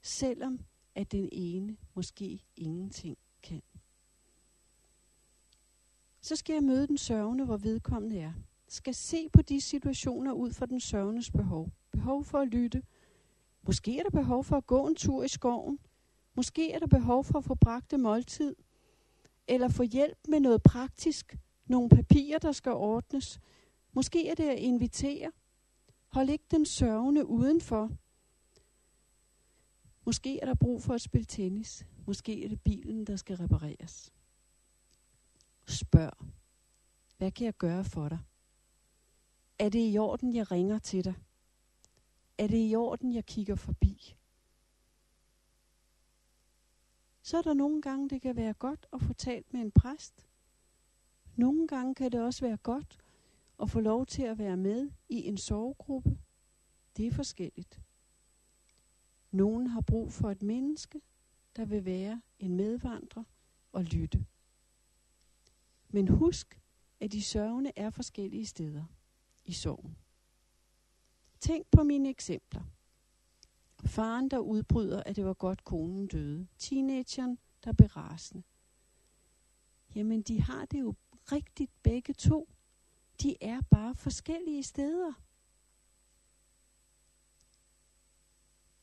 [0.02, 0.60] selvom
[0.96, 3.62] at den ene måske ingenting kan.
[6.22, 8.34] Så skal jeg møde den sørgende, hvor vedkommende er.
[8.68, 11.72] Skal se på de situationer ud fra den sørgendes behov.
[11.92, 12.84] Behov for at lytte,
[13.62, 15.80] Måske er der behov for at gå en tur i skoven.
[16.36, 18.56] Måske er der behov for at få bragt måltid.
[19.48, 21.38] Eller få hjælp med noget praktisk.
[21.66, 23.40] Nogle papirer, der skal ordnes.
[23.94, 25.32] Måske er det at invitere.
[26.08, 27.92] Hold ikke den sørgende udenfor.
[30.06, 31.86] Måske er der brug for at spille tennis.
[32.08, 34.14] Måske er det bilen, der skal repareres.
[35.68, 36.26] Spørg.
[37.18, 38.20] Hvad kan jeg gøre for dig?
[39.60, 41.14] Er det i orden, jeg ringer til dig?
[42.38, 44.16] Er det i orden, jeg kigger forbi?
[47.22, 50.28] Så er der nogle gange, det kan være godt at få talt med en præst.
[51.36, 52.98] Nogle gange kan det også være godt
[53.62, 56.18] at få lov til at være med i en sorggruppe.
[56.98, 57.82] Det er forskelligt.
[59.32, 61.02] Nogen har brug for et menneske,
[61.56, 63.24] der vil være en medvandrer
[63.72, 64.26] og lytte.
[65.90, 66.62] Men husk,
[67.00, 68.84] at de sørgende er forskellige steder
[69.46, 69.98] i sorgen.
[71.40, 72.62] Tænk på mine eksempler.
[73.86, 76.48] Faren, der udbryder, at det var godt, konen døde.
[76.58, 78.44] Teenageren, der blev rasende.
[79.96, 80.96] Jamen, de har det jo
[81.32, 82.50] rigtigt begge to.
[83.22, 85.14] De er bare forskellige steder.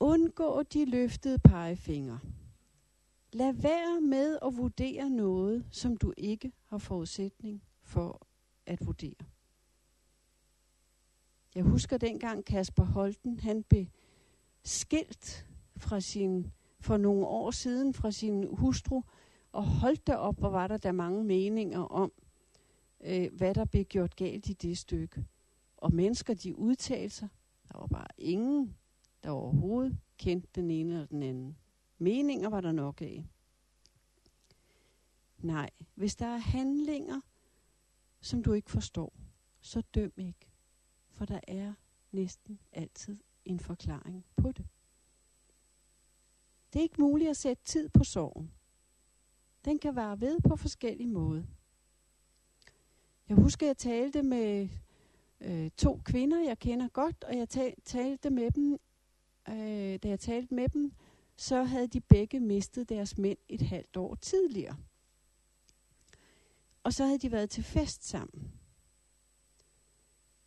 [0.01, 2.19] Undgå de løftede pegefinger.
[3.33, 8.27] Lad være med at vurdere noget, som du ikke har forudsætning for
[8.67, 9.27] at vurdere.
[11.55, 13.87] Jeg husker dengang Kasper Holten, han blev
[14.69, 15.47] skilt
[15.77, 19.03] fra sin, for nogle år siden fra sin hustru,
[19.53, 22.13] og holdt der op, hvor var der der mange meninger om,
[23.01, 25.25] øh, hvad der blev gjort galt i det stykke.
[25.77, 27.29] Og mennesker, de udtalte sig.
[27.73, 28.77] Der var bare ingen,
[29.23, 31.57] der overhovedet kendte den ene eller den anden.
[31.99, 33.27] Meninger var der nok af.
[35.39, 37.21] Nej, hvis der er handlinger,
[38.21, 39.13] som du ikke forstår,
[39.61, 40.49] så døm ikke
[41.19, 41.75] for der er
[42.13, 43.19] næsten altid
[43.49, 44.67] en forklaring på det.
[46.73, 48.53] Det er ikke muligt at sætte tid på sorgen.
[49.65, 51.43] Den kan være ved på forskellige måder.
[53.29, 54.69] Jeg husker, at jeg talte med
[55.41, 57.49] øh, to kvinder, jeg kender godt, og jeg
[57.85, 58.79] talte med dem,
[59.49, 60.93] øh, da jeg talte med dem,
[61.37, 64.77] så havde de begge mistet deres mænd et halvt år tidligere.
[66.83, 68.53] Og så havde de været til fest sammen.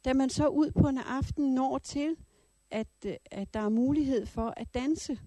[0.06, 2.18] Da man så ud på en aften når til,
[2.72, 5.20] at, øh, at der er mulighed for at danse,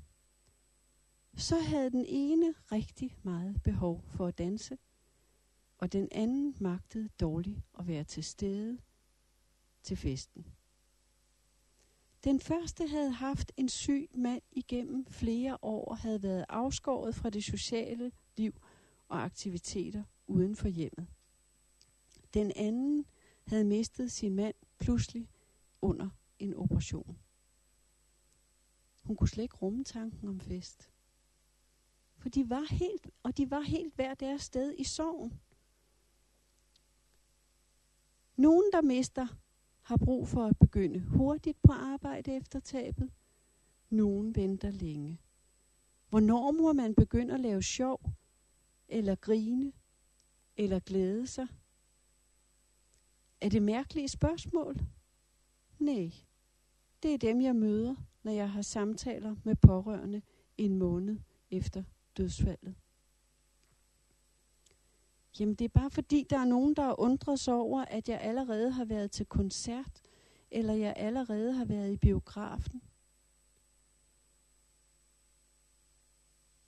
[1.36, 4.78] så havde den ene rigtig meget behov for at danse,
[5.78, 8.78] og den anden magtede dårligt at være til stede
[9.82, 10.46] til festen.
[12.24, 17.30] Den første havde haft en syg mand igennem flere år og havde været afskåret fra
[17.30, 18.52] det sociale liv
[19.08, 21.06] og aktiviteter uden for hjemmet.
[22.34, 23.06] Den anden
[23.46, 25.28] havde mistet sin mand pludselig
[25.82, 27.18] under en operation.
[29.04, 30.90] Hun kunne slet ikke rumme tanken om fest.
[32.18, 35.40] For de var helt, og de var helt hver deres sted i sorgen.
[38.36, 39.26] Nogen, der mister,
[39.82, 43.10] har brug for at begynde hurtigt på arbejde efter tabet.
[43.90, 45.20] Nogen venter længe.
[46.08, 48.00] Hvornår må man begynde at lave sjov,
[48.88, 49.72] eller grine,
[50.56, 51.46] eller glæde sig?
[53.40, 54.80] Er det mærkelige spørgsmål?
[55.78, 56.12] Nej,
[57.02, 57.94] det er dem, jeg møder,
[58.24, 60.22] når jeg har samtaler med pårørende
[60.58, 61.18] en måned
[61.50, 61.84] efter
[62.16, 62.74] dødsfaldet.
[65.40, 68.70] Jamen det er bare fordi, der er nogen, der undrer sig over, at jeg allerede
[68.70, 70.00] har været til koncert,
[70.50, 72.82] eller jeg allerede har været i biografen.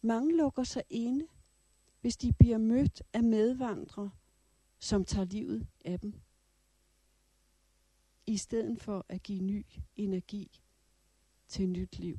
[0.00, 1.26] Mange lukker sig inde,
[2.00, 4.10] hvis de bliver mødt af medvandrere,
[4.78, 6.20] som tager livet af dem.
[8.26, 10.65] I stedet for at give ny energi
[11.48, 12.18] til nyt liv.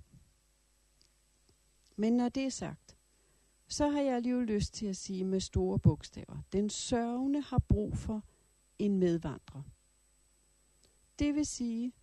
[1.95, 2.97] Men når det er sagt,
[3.67, 6.41] så har jeg alligevel lyst til at sige med store bogstaver.
[6.51, 8.23] Den sørgende har brug for
[8.79, 9.61] en medvandrer.
[11.19, 11.93] Det vil sige,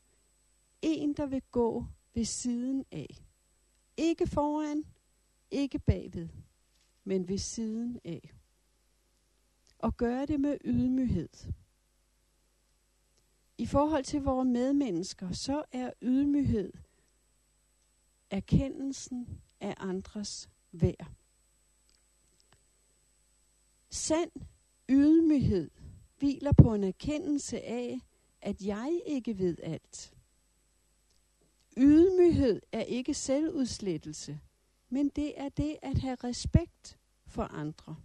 [0.83, 3.25] en, der vil gå ved siden af.
[3.97, 4.85] Ikke foran,
[5.51, 6.29] ikke bagved,
[7.05, 8.35] men ved siden af.
[9.79, 11.29] Og gøre det med ydmyghed.
[13.59, 16.73] I forhold til vores medmennesker, så er ydmyghed
[18.35, 21.11] erkendelsen af andres værd.
[23.91, 24.31] Sand
[24.89, 25.71] ydmyghed
[26.19, 28.01] hviler på en erkendelse af,
[28.41, 30.15] at jeg ikke ved alt.
[31.77, 34.41] Ydmyghed er ikke selvudslettelse,
[34.89, 37.97] men det er det at have respekt for andre.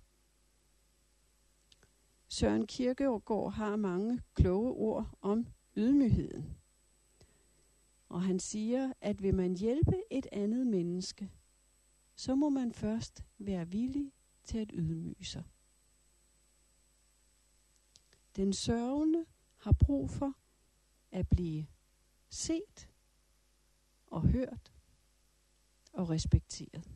[2.27, 6.58] Søren Kierkegaard har mange kloge ord om ydmygheden.
[8.09, 11.31] Og han siger, at vil man hjælpe et andet menneske,
[12.15, 14.11] så må man først være villig
[14.43, 15.43] til at ydmyge sig.
[18.35, 19.25] Den sørgende
[19.57, 20.33] har brug for
[21.11, 21.67] at blive
[22.29, 22.89] set
[24.07, 24.73] og hørt
[25.93, 26.91] og respekteret.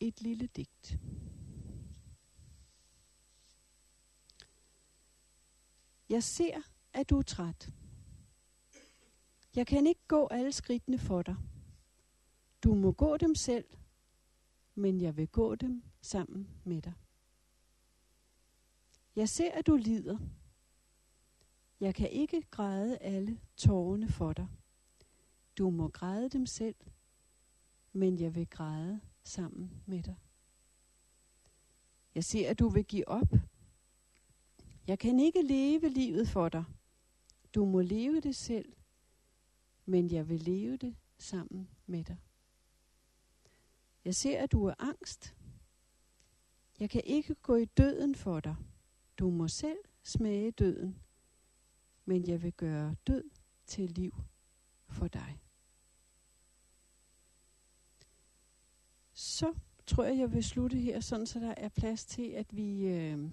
[0.00, 0.98] Et lille digt.
[6.10, 7.72] Jeg ser, at du er træt.
[9.56, 11.36] Jeg kan ikke gå alle skridtene for dig.
[12.64, 13.64] Du må gå dem selv,
[14.74, 16.92] men jeg vil gå dem sammen med dig.
[19.16, 20.18] Jeg ser, at du lider.
[21.80, 24.48] Jeg kan ikke græde alle tårerne for dig.
[25.58, 26.76] Du må græde dem selv,
[27.92, 30.16] men jeg vil græde sammen med dig.
[32.14, 33.32] Jeg ser, at du vil give op.
[34.86, 36.64] Jeg kan ikke leve livet for dig.
[37.54, 38.72] Du må leve det selv,
[39.84, 42.16] men jeg vil leve det sammen med dig.
[44.04, 45.34] Jeg ser, at du er angst.
[46.80, 48.56] Jeg kan ikke gå i døden for dig.
[49.18, 50.98] Du må selv smage døden,
[52.04, 53.30] men jeg vil gøre død
[53.66, 54.14] til liv
[54.88, 55.40] for dig.
[59.12, 59.54] Så
[59.86, 63.30] tror jeg, jeg vil slutte her, sådan så der er plads til, at vi øh,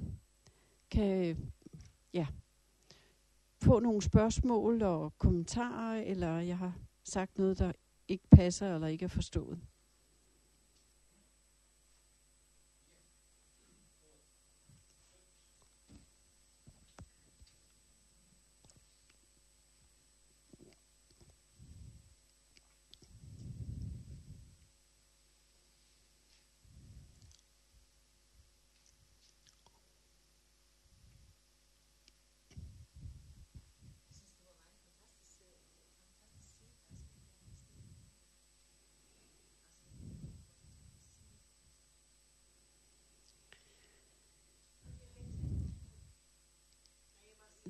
[0.92, 1.38] kan
[2.14, 2.28] ja,
[3.62, 6.74] få nogle spørgsmål og kommentarer, eller jeg har
[7.04, 7.72] sagt noget, der
[8.08, 9.60] ikke passer eller ikke er forstået.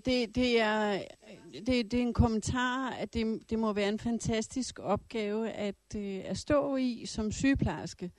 [0.07, 1.01] Det, det er øh,
[1.53, 6.21] det, det er en kommentar, at det, det må være en fantastisk opgave at, øh,
[6.25, 8.11] at stå i som sygeplejerske.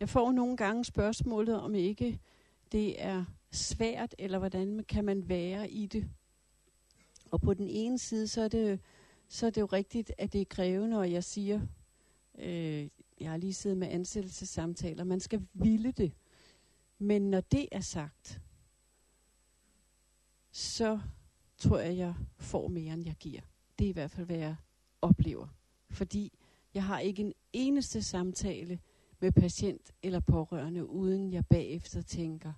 [0.00, 2.20] Jeg får nogle gange spørgsmålet, om ikke
[2.72, 6.08] det er svært, eller hvordan kan man være i det.
[7.30, 8.80] Og på den ene side, så er det,
[9.28, 11.60] så er det jo rigtigt, at det er krævende, og jeg siger,
[12.38, 12.88] øh,
[13.20, 16.12] jeg har lige siddet med ansættelsessamtaler, man skal ville det.
[16.98, 18.40] Men når det er sagt,
[20.52, 21.00] så
[21.58, 23.40] tror jeg, jeg får mere, end jeg giver.
[23.78, 24.56] Det er i hvert fald, hvad jeg
[25.02, 25.48] oplever.
[25.90, 26.32] Fordi
[26.74, 28.80] jeg har ikke en eneste samtale
[29.20, 32.52] med patient eller pårørende, uden jeg bagefter tænker,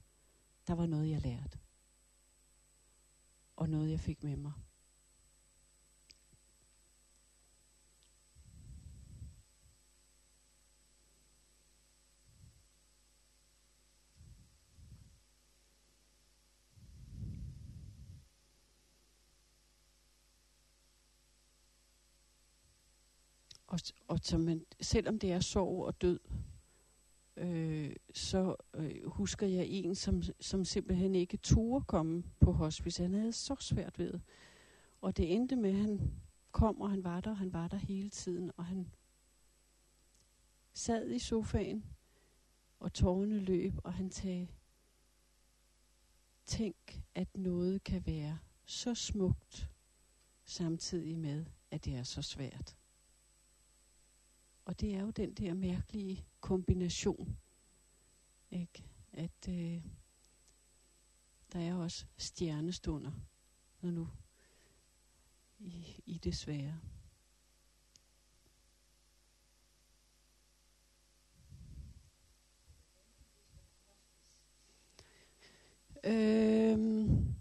[0.66, 1.58] der var noget, jeg lærte.
[3.56, 4.52] Og noget, jeg fik med mig.
[23.82, 26.20] Og, og så man, selvom det er sorg og død,
[27.36, 33.02] øh, så øh, husker jeg en, som, som simpelthen ikke turde komme på hospice.
[33.02, 34.20] Han havde så svært ved.
[35.00, 36.12] Og det endte med, at han
[36.52, 38.90] kom, og han var der, og han var der hele tiden, og han
[40.72, 41.84] sad i sofaen,
[42.80, 44.48] og tårerne løb, og han sagde,
[46.44, 49.70] tænk, at noget kan være så smukt,
[50.44, 52.76] samtidig med, at det er så svært.
[54.70, 57.36] Og det er jo den der mærkelige kombination.
[58.50, 58.84] Ikke?
[59.12, 59.84] At øh,
[61.52, 63.12] der er også stjernestunder,
[63.80, 64.08] når nu
[65.58, 66.80] i, i det svære.
[76.04, 77.34] Øhm,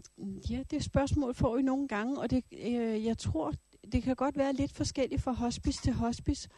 [0.50, 3.54] ja, det spørgsmål får vi nogle gange, og det, øh, jeg tror,
[3.92, 6.48] det kan godt være lidt forskelligt fra hospice til hospice.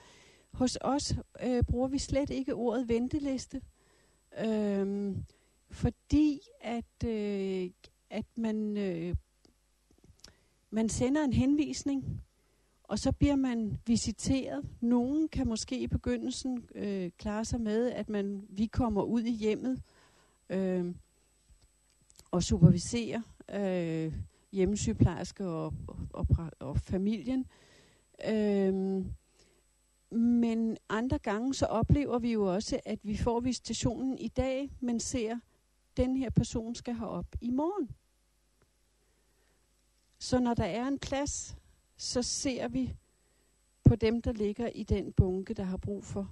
[0.52, 3.60] Hos os øh, bruger vi slet ikke ordet venteliste,
[4.44, 5.16] øh,
[5.70, 7.70] fordi at, øh,
[8.10, 9.14] at man, øh,
[10.70, 12.22] man sender en henvisning,
[12.82, 14.64] og så bliver man visiteret.
[14.80, 19.32] Nogen kan måske i begyndelsen øh, klare sig med, at man vi kommer ud i
[19.32, 19.82] hjemmet
[20.50, 20.94] øh,
[22.30, 24.12] og superviserer øh,
[24.52, 27.46] hjemmesygeplejerske og, og, og, og familien.
[28.28, 29.04] Øh,
[30.12, 35.00] men andre gange så oplever vi jo også, at vi får visitationen i dag, men
[35.00, 35.38] ser,
[35.96, 37.90] den her person skal herop op i morgen.
[40.18, 41.56] Så når der er en plads,
[41.96, 42.96] så ser vi
[43.84, 46.30] på dem, der ligger i den bunke, der har brug for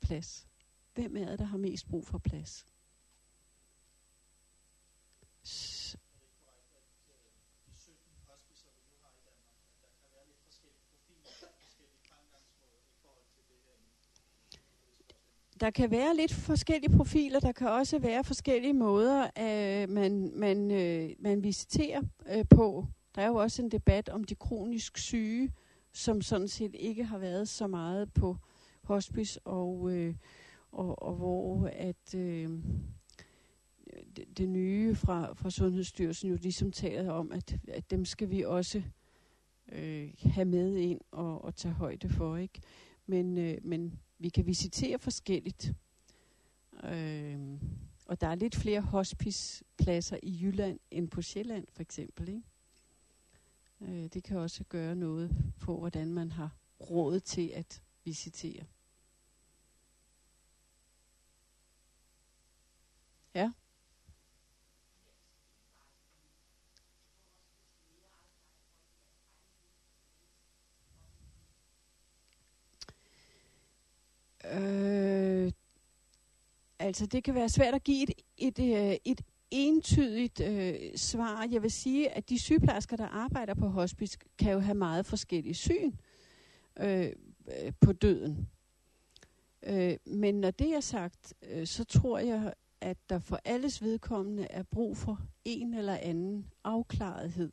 [0.00, 0.48] plads.
[0.94, 2.66] Hvem er det, der har mest brug for plads?
[15.60, 17.40] Der kan være lidt forskellige profiler.
[17.40, 22.86] Der kan også være forskellige måder, at man, man, øh, man visiterer øh, på.
[23.14, 25.52] Der er jo også en debat om de kronisk syge,
[25.92, 28.36] som sådan set ikke har været så meget på
[28.82, 30.14] hospice, og, øh,
[30.72, 32.48] og, og hvor at øh,
[34.16, 38.42] det, det nye fra, fra Sundhedsstyrelsen jo ligesom taler om, at, at dem skal vi
[38.42, 38.82] også
[39.72, 42.36] øh, have med ind og, og tage højde for.
[42.36, 42.60] ikke.
[43.06, 45.72] Men, øh, men vi kan visitere forskelligt.
[46.84, 47.60] Øh,
[48.06, 52.28] og der er lidt flere hospicepladser i Jylland end på Sjælland for eksempel.
[52.28, 52.42] Ikke?
[53.80, 58.64] Øh, det kan også gøre noget på, hvordan man har råd til at visitere.
[63.34, 63.52] Ja.
[74.44, 75.52] Øh,
[76.78, 79.20] altså, det kan være svært at give et, et, et, et
[79.50, 81.48] entydigt øh, svar.
[81.50, 85.54] Jeg vil sige, at de sygeplejersker, der arbejder på hospice, kan jo have meget forskellige
[85.54, 85.92] syn
[86.80, 87.12] øh,
[87.62, 88.48] øh, på døden.
[89.62, 94.46] Øh, men når det er sagt, øh, så tror jeg, at der for alles vedkommende
[94.50, 97.52] er brug for en eller anden afklarethed.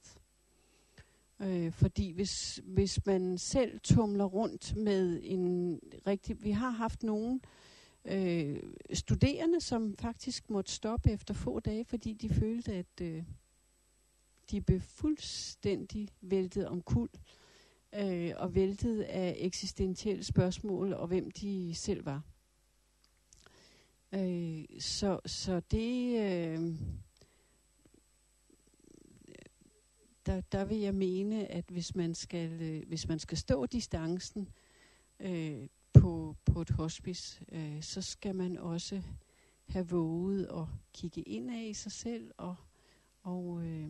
[1.40, 6.44] Øh, fordi hvis, hvis man selv tumler rundt med en rigtig...
[6.44, 7.42] Vi har haft nogen
[8.06, 8.64] øh,
[8.94, 13.24] studerende, som faktisk måtte stoppe efter få dage, fordi de følte, at øh,
[14.52, 17.10] de blev fuldstændig væltet om kul
[17.96, 22.22] øh, og væltet af eksistentielle spørgsmål og hvem de selv var.
[24.12, 26.20] Øh, så, så det...
[26.20, 26.76] Øh,
[30.26, 34.50] der, der vil jeg mene, at hvis man skal, øh, hvis man skal stå distancen
[35.20, 39.02] øh, på, på et hospice, øh, så skal man også
[39.68, 42.56] have våget at kigge ind af i sig selv og,
[43.24, 43.90] og, øh,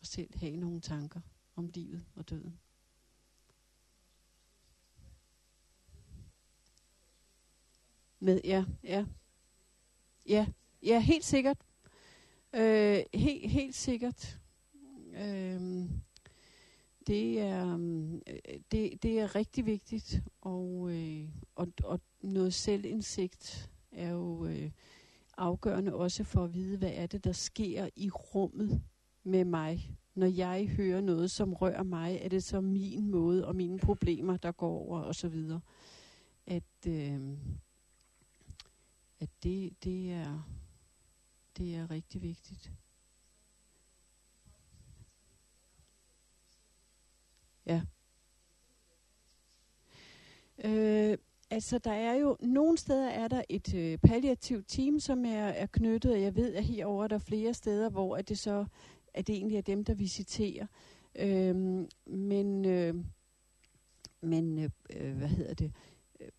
[0.00, 1.20] og selv have nogle tanker
[1.56, 2.58] om livet og døden.
[8.20, 9.06] Med, ja, ja.
[10.26, 10.46] Ja,
[10.82, 11.58] ja, helt sikkert.
[12.54, 14.41] Øh, helt, helt sikkert.
[15.12, 15.90] Øh,
[17.06, 17.76] det er,
[18.72, 24.70] det, det er rigtig vigtigt, og, øh, og, og noget selvindsigt er jo øh,
[25.36, 28.82] afgørende også for at vide, hvad er det, der sker i rummet
[29.24, 29.96] med mig.
[30.14, 34.36] Når jeg hører noget, som rører mig, er det så min måde og mine problemer,
[34.36, 35.60] der går over og så videre.
[36.46, 37.20] At, øh,
[39.20, 40.42] at det, det, er,
[41.56, 42.72] det er rigtig vigtigt.
[47.66, 47.82] Ja.
[50.64, 51.18] Øh,
[51.50, 55.66] altså, der er jo, nogle steder er der et øh, palliativt team, som er, er
[55.66, 58.66] knyttet, og jeg ved, at herover er der flere steder, hvor at det så
[59.14, 60.66] at det egentlig er dem, der visiterer.
[61.16, 61.56] Øh,
[62.06, 62.94] men, øh,
[64.20, 65.72] men øh, øh hvad hedder det?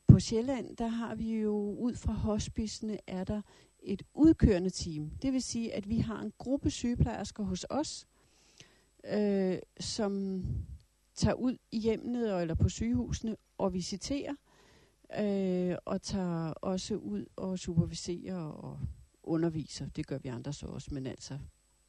[0.07, 3.41] På Sjælland, der har vi jo ud fra hospicene, er der
[3.79, 5.09] et udkørende team.
[5.21, 8.07] Det vil sige, at vi har en gruppe sygeplejersker hos os,
[9.13, 10.43] øh, som
[11.15, 14.35] tager ud i hjemmene eller på sygehusene og visiterer,
[15.19, 18.79] øh, og tager også ud og superviserer og
[19.23, 19.89] underviser.
[19.89, 21.39] Det gør vi andre så også, men altså,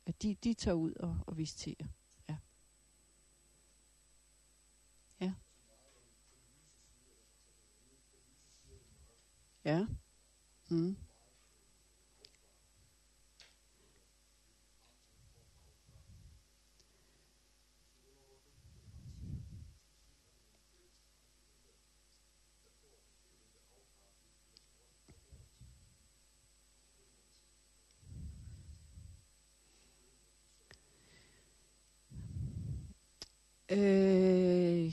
[0.07, 1.87] at de, de tager ud og, og visiterer.
[2.29, 2.37] Ja.
[5.20, 5.33] Ja.
[9.64, 9.87] Ja.
[10.70, 10.97] Mm.
[33.71, 34.93] Øh,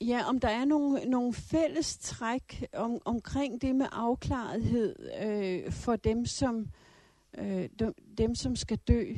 [0.00, 5.96] ja, om der er nogle, nogle fælles træk om, omkring det med afklarethed øh, for
[5.96, 6.68] dem som,
[7.38, 9.14] øh, dem, dem, som skal dø.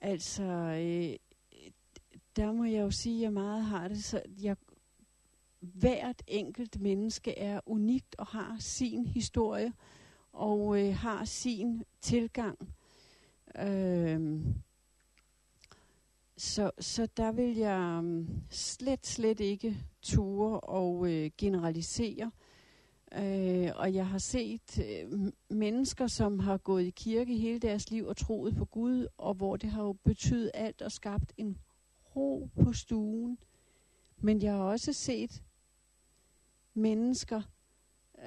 [0.00, 1.16] Altså, øh,
[2.36, 4.56] der må jeg jo sige, at jeg meget har det, så jeg,
[5.60, 9.72] hvert enkelt menneske er unikt og har sin historie
[10.32, 12.77] og øh, har sin tilgang
[13.56, 14.40] Øh,
[16.38, 22.30] så, så der vil jeg um, slet, slet ikke ture og øh, generalisere.
[23.12, 28.06] Øh, og jeg har set øh, mennesker, som har gået i kirke hele deres liv
[28.06, 31.58] og troet på Gud, og hvor det har jo betydet alt og skabt en
[32.16, 33.38] ro på stuen.
[34.16, 35.42] Men jeg har også set
[36.74, 37.42] mennesker,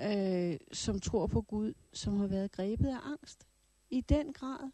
[0.01, 3.47] øh, som tror på Gud, som har været grebet af angst.
[3.89, 4.72] I den grad.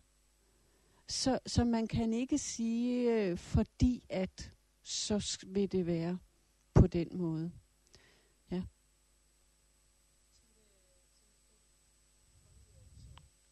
[1.10, 4.52] Så, så man kan ikke sige, øh, fordi at,
[4.84, 6.18] så vil det være
[6.74, 7.52] på den måde.
[8.52, 8.64] Ja.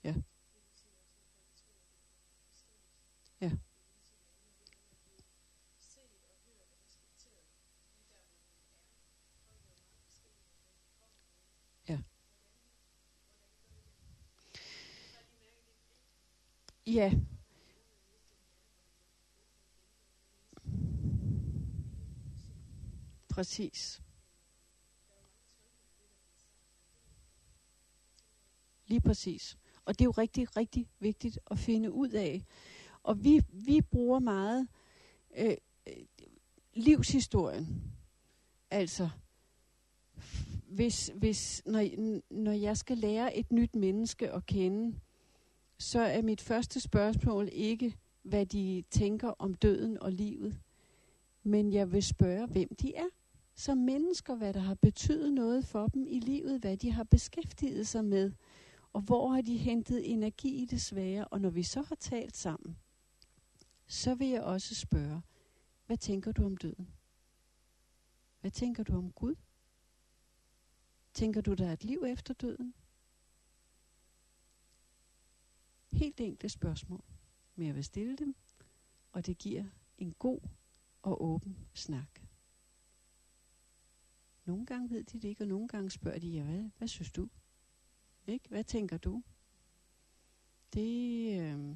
[0.04, 0.16] Ja.
[3.42, 3.52] Ja.
[11.88, 11.98] Ja.
[16.86, 17.12] Ja.
[23.36, 24.02] Præcis.
[28.88, 29.58] Lige præcis.
[29.86, 32.46] Og det er jo rigtig, rigtig vigtigt at finde ud af.
[33.04, 34.68] Og vi, vi bruger meget
[35.38, 35.58] øh,
[36.74, 37.94] livshistorien.
[38.72, 39.10] Altså,
[40.68, 41.90] hvis, hvis når,
[42.34, 45.00] når jeg skal lære et nyt menneske at kende,
[45.78, 50.60] så er mit første spørgsmål ikke, hvad de tænker om døden og livet,
[51.44, 53.06] men jeg vil spørge, hvem de er
[53.56, 57.88] som mennesker, hvad der har betydet noget for dem i livet, hvad de har beskæftiget
[57.88, 58.32] sig med,
[58.94, 61.28] og hvor har de hentet energi i det svære.
[61.28, 62.78] Og når vi så har talt sammen,
[63.88, 65.22] så vil jeg også spørge,
[65.86, 66.94] hvad tænker du om døden?
[68.42, 69.36] Hvad tænker du om Gud?
[71.14, 72.74] Tænker du, der er et liv efter døden?
[75.92, 77.04] Helt enkle spørgsmål,
[77.56, 78.36] men jeg vil stille dem,
[79.12, 79.66] og det giver
[79.98, 80.40] en god
[81.02, 82.25] og åben snak.
[84.46, 87.12] Nogle gange ved de det ikke, og nogle gange spørger de, ja, hvad, hvad synes
[87.12, 87.30] du?
[88.28, 88.50] Ikke?
[88.50, 89.24] Hvad tænker du?
[90.74, 91.76] Det, øh.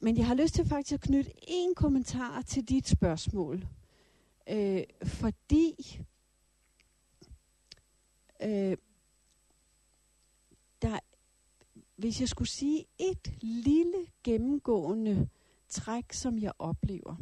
[0.00, 3.66] Men jeg har lyst til faktisk at knytte en kommentar til dit spørgsmål.
[4.48, 6.00] Øh, fordi
[8.42, 8.76] øh,
[10.82, 10.98] der,
[11.96, 15.28] hvis jeg skulle sige et lille gennemgående
[15.68, 17.16] træk, som jeg oplever,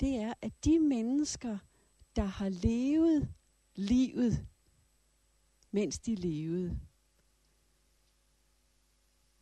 [0.00, 1.58] det er, at de mennesker,
[2.16, 3.28] der har levet
[3.74, 4.46] livet,
[5.70, 6.78] mens de levede,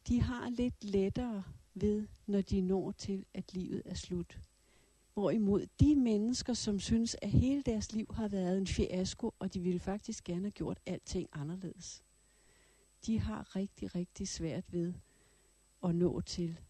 [0.08, 1.44] de har lidt lettere
[1.74, 4.40] ved, når de når til, at livet er slut.
[5.14, 9.60] Hvorimod de mennesker, som synes, at hele deres liv har været en fiasko, og de
[9.60, 12.04] ville faktisk gerne have gjort alting anderledes,
[13.06, 14.94] de har rigtig, rigtig svært ved
[15.84, 16.60] at nå til,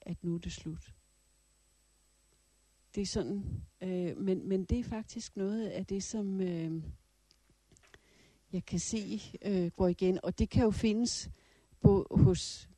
[0.00, 0.94] at nu er det slut.
[2.98, 6.82] Det er sådan, øh, men, men det er faktisk noget af det, som øh,
[8.52, 11.30] jeg kan se øh, går igen, og det kan jo findes
[11.80, 12.68] på, hos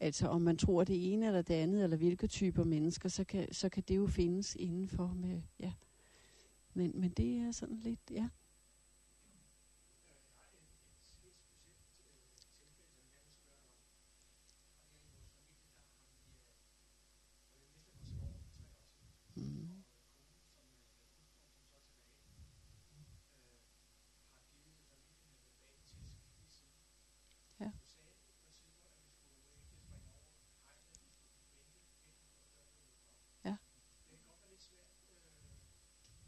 [0.00, 3.52] Altså om man tror det ene eller det andet, eller hvilke typer mennesker, så kan,
[3.52, 5.72] så kan det jo findes indenfor med, ja.
[6.74, 8.28] Men, men det er sådan lidt, ja.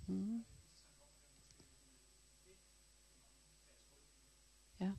[0.08, 0.44] Mm.
[4.80, 4.92] Ja.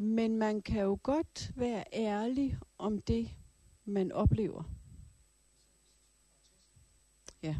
[0.00, 3.30] Men man kan jo godt være ærlig om det,
[3.84, 4.62] man oplever.
[7.42, 7.56] Ja.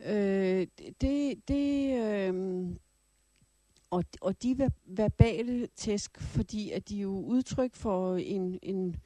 [0.00, 0.66] Øh,
[1.00, 2.66] det, det, øh,
[3.90, 8.96] og, og de verbale tæsk, fordi at de er jo udtryk for en, en,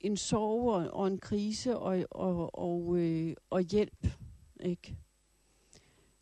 [0.00, 4.06] en sorg og, og en krise og, og, og, øh, og hjælp.
[4.60, 4.96] Ikke?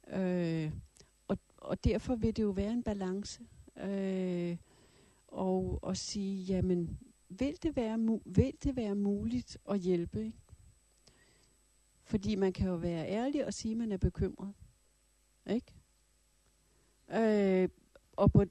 [0.09, 0.73] Øh,
[1.29, 3.43] og, og derfor vil det jo være en balance.
[3.83, 4.57] Øh,
[5.29, 10.25] og, og sige, jamen, vil det, være mu- vil det være muligt at hjælpe?
[10.25, 10.39] Ikke?
[12.05, 14.55] Fordi man kan jo være ærlig og sige, at man er bekymret.
[15.51, 15.75] Ikke?
[17.13, 17.69] Øh,
[18.17, 18.45] og på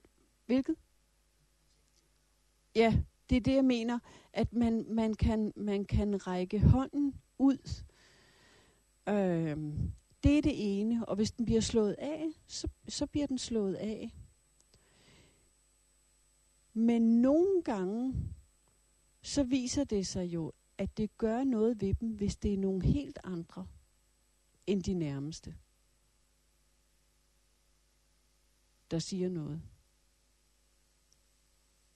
[0.46, 0.76] hvilket?
[2.76, 4.00] Ja, det er det, jeg mener,
[4.34, 7.84] at man, man, kan, man kan række hånden ud.
[9.10, 9.58] Øh,
[10.24, 13.76] det er det ene, og hvis den bliver slået af, så, så bliver den slået
[13.76, 14.14] af.
[16.80, 18.14] Men nogle gange,
[19.22, 22.86] så viser det sig jo, at det gør noget ved dem, hvis det er nogle
[22.86, 23.68] helt andre
[24.68, 25.56] end de nærmeste.
[28.92, 29.62] der siger noget.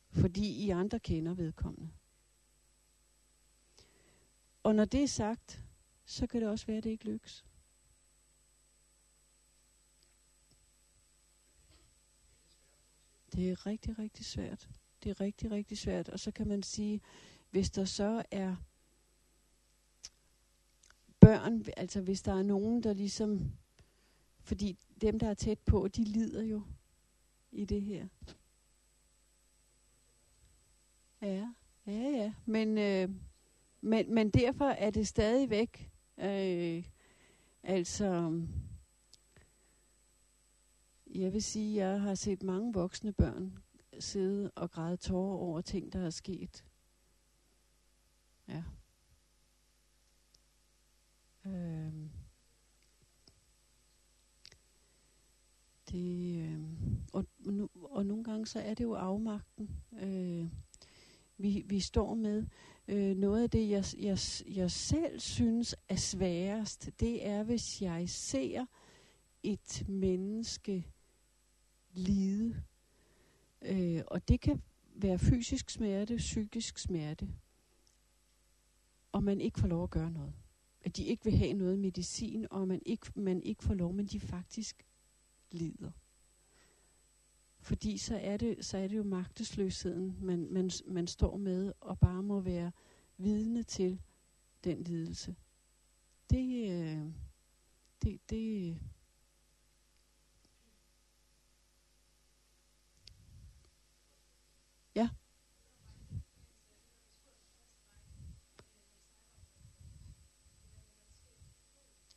[0.10, 1.92] Fordi I andre kender vedkommende.
[4.64, 5.64] Og når det er sagt,
[6.06, 7.46] så kan det også være, at det ikke lykkes.
[13.34, 14.70] Det er rigtig, rigtig svært.
[15.04, 16.10] Det er rigtig, rigtig svært.
[16.10, 17.02] Og så kan man sige,
[17.52, 18.56] hvis der så er
[21.20, 23.52] børn, altså hvis der er nogen, der ligesom,
[24.42, 26.62] fordi dem, der er tæt på, de lider jo
[27.52, 28.08] i det her.
[31.22, 31.54] Ja,
[31.88, 32.34] ja, ja.
[32.46, 33.10] Men, øh,
[33.82, 36.84] men, men derfor er det stadigvæk, øh,
[37.64, 38.42] altså,
[41.16, 43.58] jeg vil sige, jeg har set mange voksne børn
[44.00, 46.66] sidde og græde tårer over ting, der er sket.
[48.48, 48.64] Ja.
[51.46, 52.10] Øhm.
[55.92, 56.98] det, øhm.
[57.14, 59.70] og, nu, og nogle gange så er det jo afmagten,
[60.02, 60.48] øh,
[61.38, 62.46] vi, vi står med.
[62.88, 64.18] Øh, noget af det, jeg, jeg,
[64.56, 68.66] jeg selv synes er sværest, det er, hvis jeg ser
[69.44, 70.88] et menneske
[71.94, 72.64] lide.
[73.62, 74.62] Øh, og det kan
[74.96, 77.30] være fysisk smerte, psykisk smerte,
[79.12, 80.34] og man ikke får lov at gøre noget.
[80.82, 84.06] At de ikke vil have noget medicin, og man ikke, man ikke får lov, men
[84.06, 84.86] de faktisk
[85.52, 85.92] lider.
[87.60, 92.00] Fordi så er det, så er det jo magtesløsheden, man, man, man står med og
[92.00, 92.72] bare må være
[93.18, 94.02] vidne til
[94.64, 95.36] den lidelse.
[96.30, 97.12] Det, øh,
[98.02, 98.78] det, det,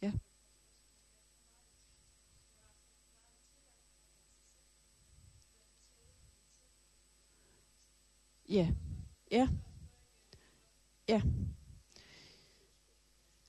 [0.02, 0.12] Ja.
[8.48, 8.68] Ja.
[9.32, 9.48] Ja.
[11.08, 11.22] Ja.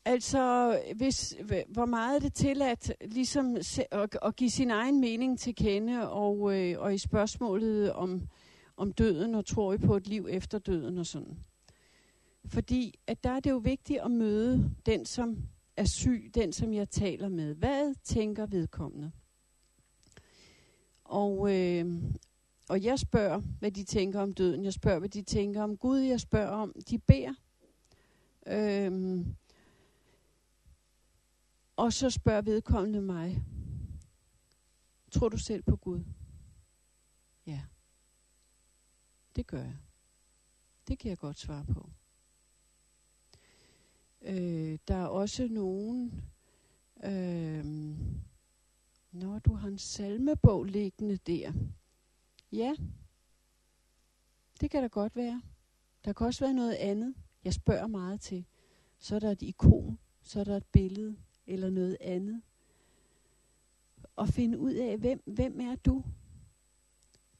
[0.05, 1.35] Altså, hvis,
[1.67, 3.57] hvor meget er det tilladt ligesom
[3.91, 8.27] at, at give sin egen mening til kende, og, øh, og i spørgsmålet om,
[8.77, 11.39] om døden, og tror I på et liv efter døden og sådan.
[12.45, 15.37] Fordi at der er det jo vigtigt at møde den, som
[15.77, 17.55] er syg, den, som jeg taler med.
[17.55, 19.11] Hvad tænker vedkommende?
[21.03, 22.03] Og, øh,
[22.69, 24.63] og jeg spørger, hvad de tænker om døden.
[24.63, 25.99] Jeg spørger, hvad de tænker om Gud.
[25.99, 27.33] Jeg spørger om, de beder.
[28.47, 29.35] Øhm,
[31.75, 33.43] og så spørger vedkommende mig,
[35.11, 36.03] tror du selv på Gud?
[37.45, 37.61] Ja.
[39.35, 39.77] Det gør jeg.
[40.87, 41.89] Det kan jeg godt svare på.
[44.21, 46.21] Øh, der er også nogen,
[47.03, 47.65] øh,
[49.11, 51.53] når du har en salmebog liggende der.
[52.51, 52.75] Ja,
[54.61, 55.41] det kan da godt være.
[56.05, 57.15] Der kan også være noget andet.
[57.43, 58.45] Jeg spørger meget til.
[58.97, 62.41] Så er der et ikon, så er der et billede eller noget andet.
[64.15, 66.03] Og finde ud af, hvem, hvem er du?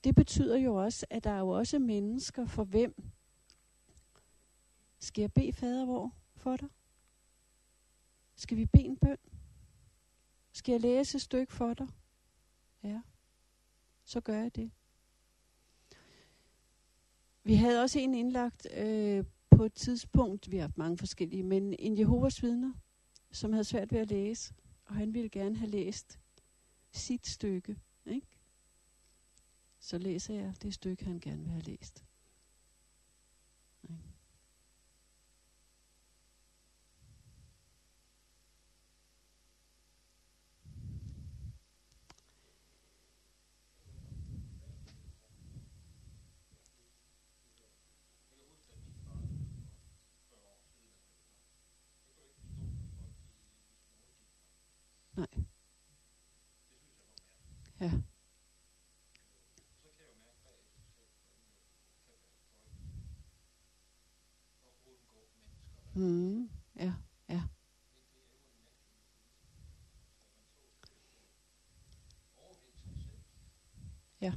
[0.04, 3.04] Det betyder jo også, at der er jo også mennesker, for hvem
[5.00, 6.70] skal jeg bede fader hvor for dig?
[8.36, 9.18] Skal vi bede en bøn?
[10.52, 11.88] Skal jeg læse et stykke for dig?
[12.84, 13.02] Ja,
[14.04, 14.72] så gør jeg det.
[17.48, 21.74] Vi havde også en indlagt øh, på et tidspunkt, vi har haft mange forskellige, men
[21.80, 22.74] en Jehovas vidner,
[23.32, 24.54] som havde svært ved at læse,
[24.86, 26.20] og han ville gerne have læst
[26.92, 27.78] sit stykke.
[28.06, 28.28] Ikke?
[29.80, 32.06] Så læser jeg det stykke, han gerne vil have læst.
[33.84, 34.18] Ikke?
[55.18, 55.28] Nej.
[57.80, 57.92] Ja.
[65.96, 66.94] Mm, ja,
[67.30, 67.42] ja.
[74.22, 74.34] Ja.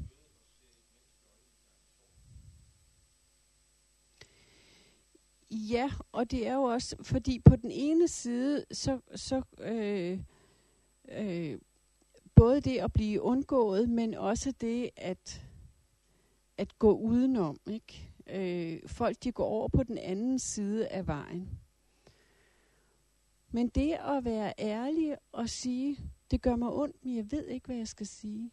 [5.51, 10.20] Ja, og det er jo også, fordi på den ene side, så, så øh,
[11.09, 11.59] øh,
[12.35, 15.47] både det at blive undgået, men også det at,
[16.57, 17.61] at gå udenom.
[17.70, 18.12] Ikke?
[18.26, 21.61] Øh, folk de går over på den anden side af vejen.
[23.51, 25.99] Men det at være ærlig og sige,
[26.31, 28.51] det gør mig ondt, men jeg ved ikke, hvad jeg skal sige.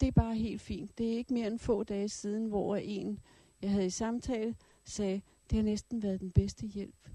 [0.00, 0.98] Det er bare helt fint.
[0.98, 3.20] Det er ikke mere end få dage siden, hvor en,
[3.62, 5.20] jeg havde i samtale, sagde,
[5.50, 7.08] det har næsten været den bedste hjælp.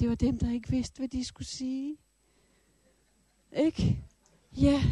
[0.00, 1.96] Det var dem, der ikke vidste, hvad de skulle sige.
[3.52, 4.04] Ikke?
[4.56, 4.82] Ja.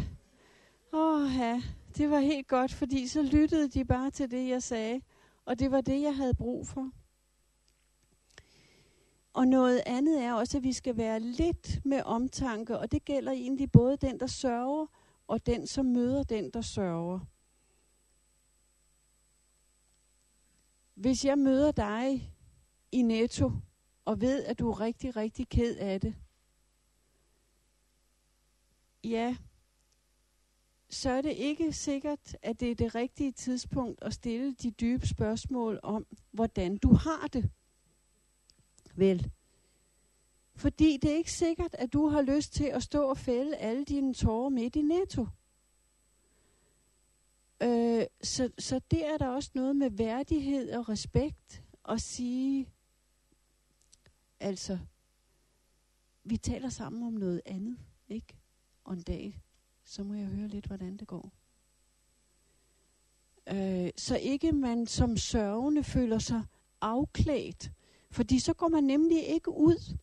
[0.93, 1.61] Åh, ja.
[1.97, 5.01] Det var helt godt, fordi så lyttede de bare til det, jeg sagde.
[5.45, 6.91] Og det var det, jeg havde brug for.
[9.33, 13.31] Og noget andet er også, at vi skal være lidt med omtanke, og det gælder
[13.31, 14.85] egentlig både den, der sørger,
[15.27, 17.19] og den, som møder den, der sørger.
[20.95, 22.33] Hvis jeg møder dig
[22.91, 23.51] i Netto,
[24.05, 26.15] og ved, at du er rigtig, rigtig ked af det,
[29.03, 29.35] ja,
[30.89, 35.07] så er det ikke sikkert, at det er det rigtige tidspunkt at stille de dybe
[35.07, 37.49] spørgsmål om, hvordan du har det.
[38.95, 39.31] Vel?
[40.55, 43.85] Fordi det er ikke sikkert, at du har lyst til at stå og fælde alle
[43.85, 45.27] dine tårer midt i netto.
[47.63, 52.69] Øh, så, så det er der også noget med værdighed og respekt at sige,
[54.39, 54.79] altså,
[56.23, 57.77] vi taler sammen om noget andet,
[58.09, 58.35] ikke?
[58.83, 59.41] Og en dag,
[59.83, 61.31] så må jeg høre lidt, hvordan det går.
[63.47, 66.43] Øh, så ikke man som sørgende føler sig
[66.81, 67.71] afklædt,
[68.11, 69.97] fordi så går man nemlig ikke ud,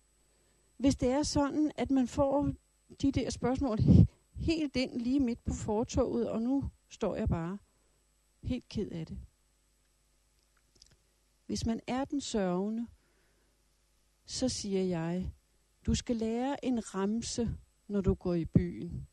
[0.76, 2.52] hvis det er sådan, at man får
[3.02, 3.78] de der spørgsmål
[4.48, 7.58] helt ind lige midt på fortoget, og nu står jeg bare
[8.42, 9.18] helt ked af det.
[11.46, 12.86] Hvis man er den sørgende,
[14.26, 15.32] så siger jeg,
[15.86, 17.56] du skal lære en ramse,
[17.88, 19.06] når du går i byen.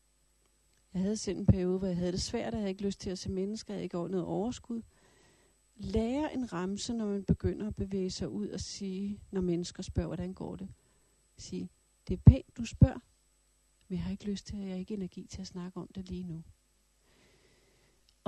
[0.94, 3.00] Jeg havde selv en periode, hvor jeg havde det svært, og jeg havde ikke lyst
[3.00, 4.82] til at se mennesker, jeg havde ikke noget overskud.
[5.76, 10.06] Lære en ramse, når man begynder at bevæge sig ud og sige, når mennesker spørger,
[10.06, 10.68] hvordan går det.
[11.36, 11.70] Sige,
[12.08, 12.98] det er pænt, du spørger,
[13.88, 15.88] men jeg har ikke lyst til, at jeg har ikke energi til at snakke om
[15.94, 16.42] det lige nu.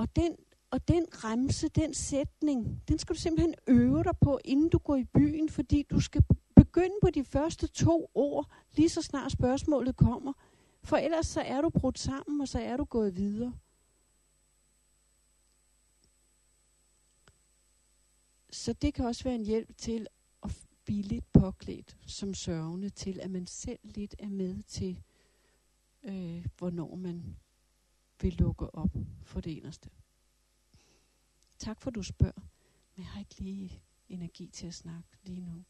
[0.01, 0.35] Og den
[0.71, 4.95] og den remse, den sætning, den skal du simpelthen øve dig på, inden du går
[4.95, 6.23] i byen, fordi du skal
[6.55, 10.33] begynde på de første to ord, lige så snart spørgsmålet kommer.
[10.83, 13.53] For ellers så er du brudt sammen, og så er du gået videre.
[18.51, 20.07] Så det kan også være en hjælp til
[20.43, 25.03] at blive lidt påklædt som sørgende til, at man selv lidt er med til,
[26.03, 27.37] øh, hvornår man
[28.21, 29.89] vil lukke op for det eneste.
[31.59, 32.41] Tak for, du spørger,
[32.95, 35.63] men jeg har ikke lige energi til at snakke lige nu.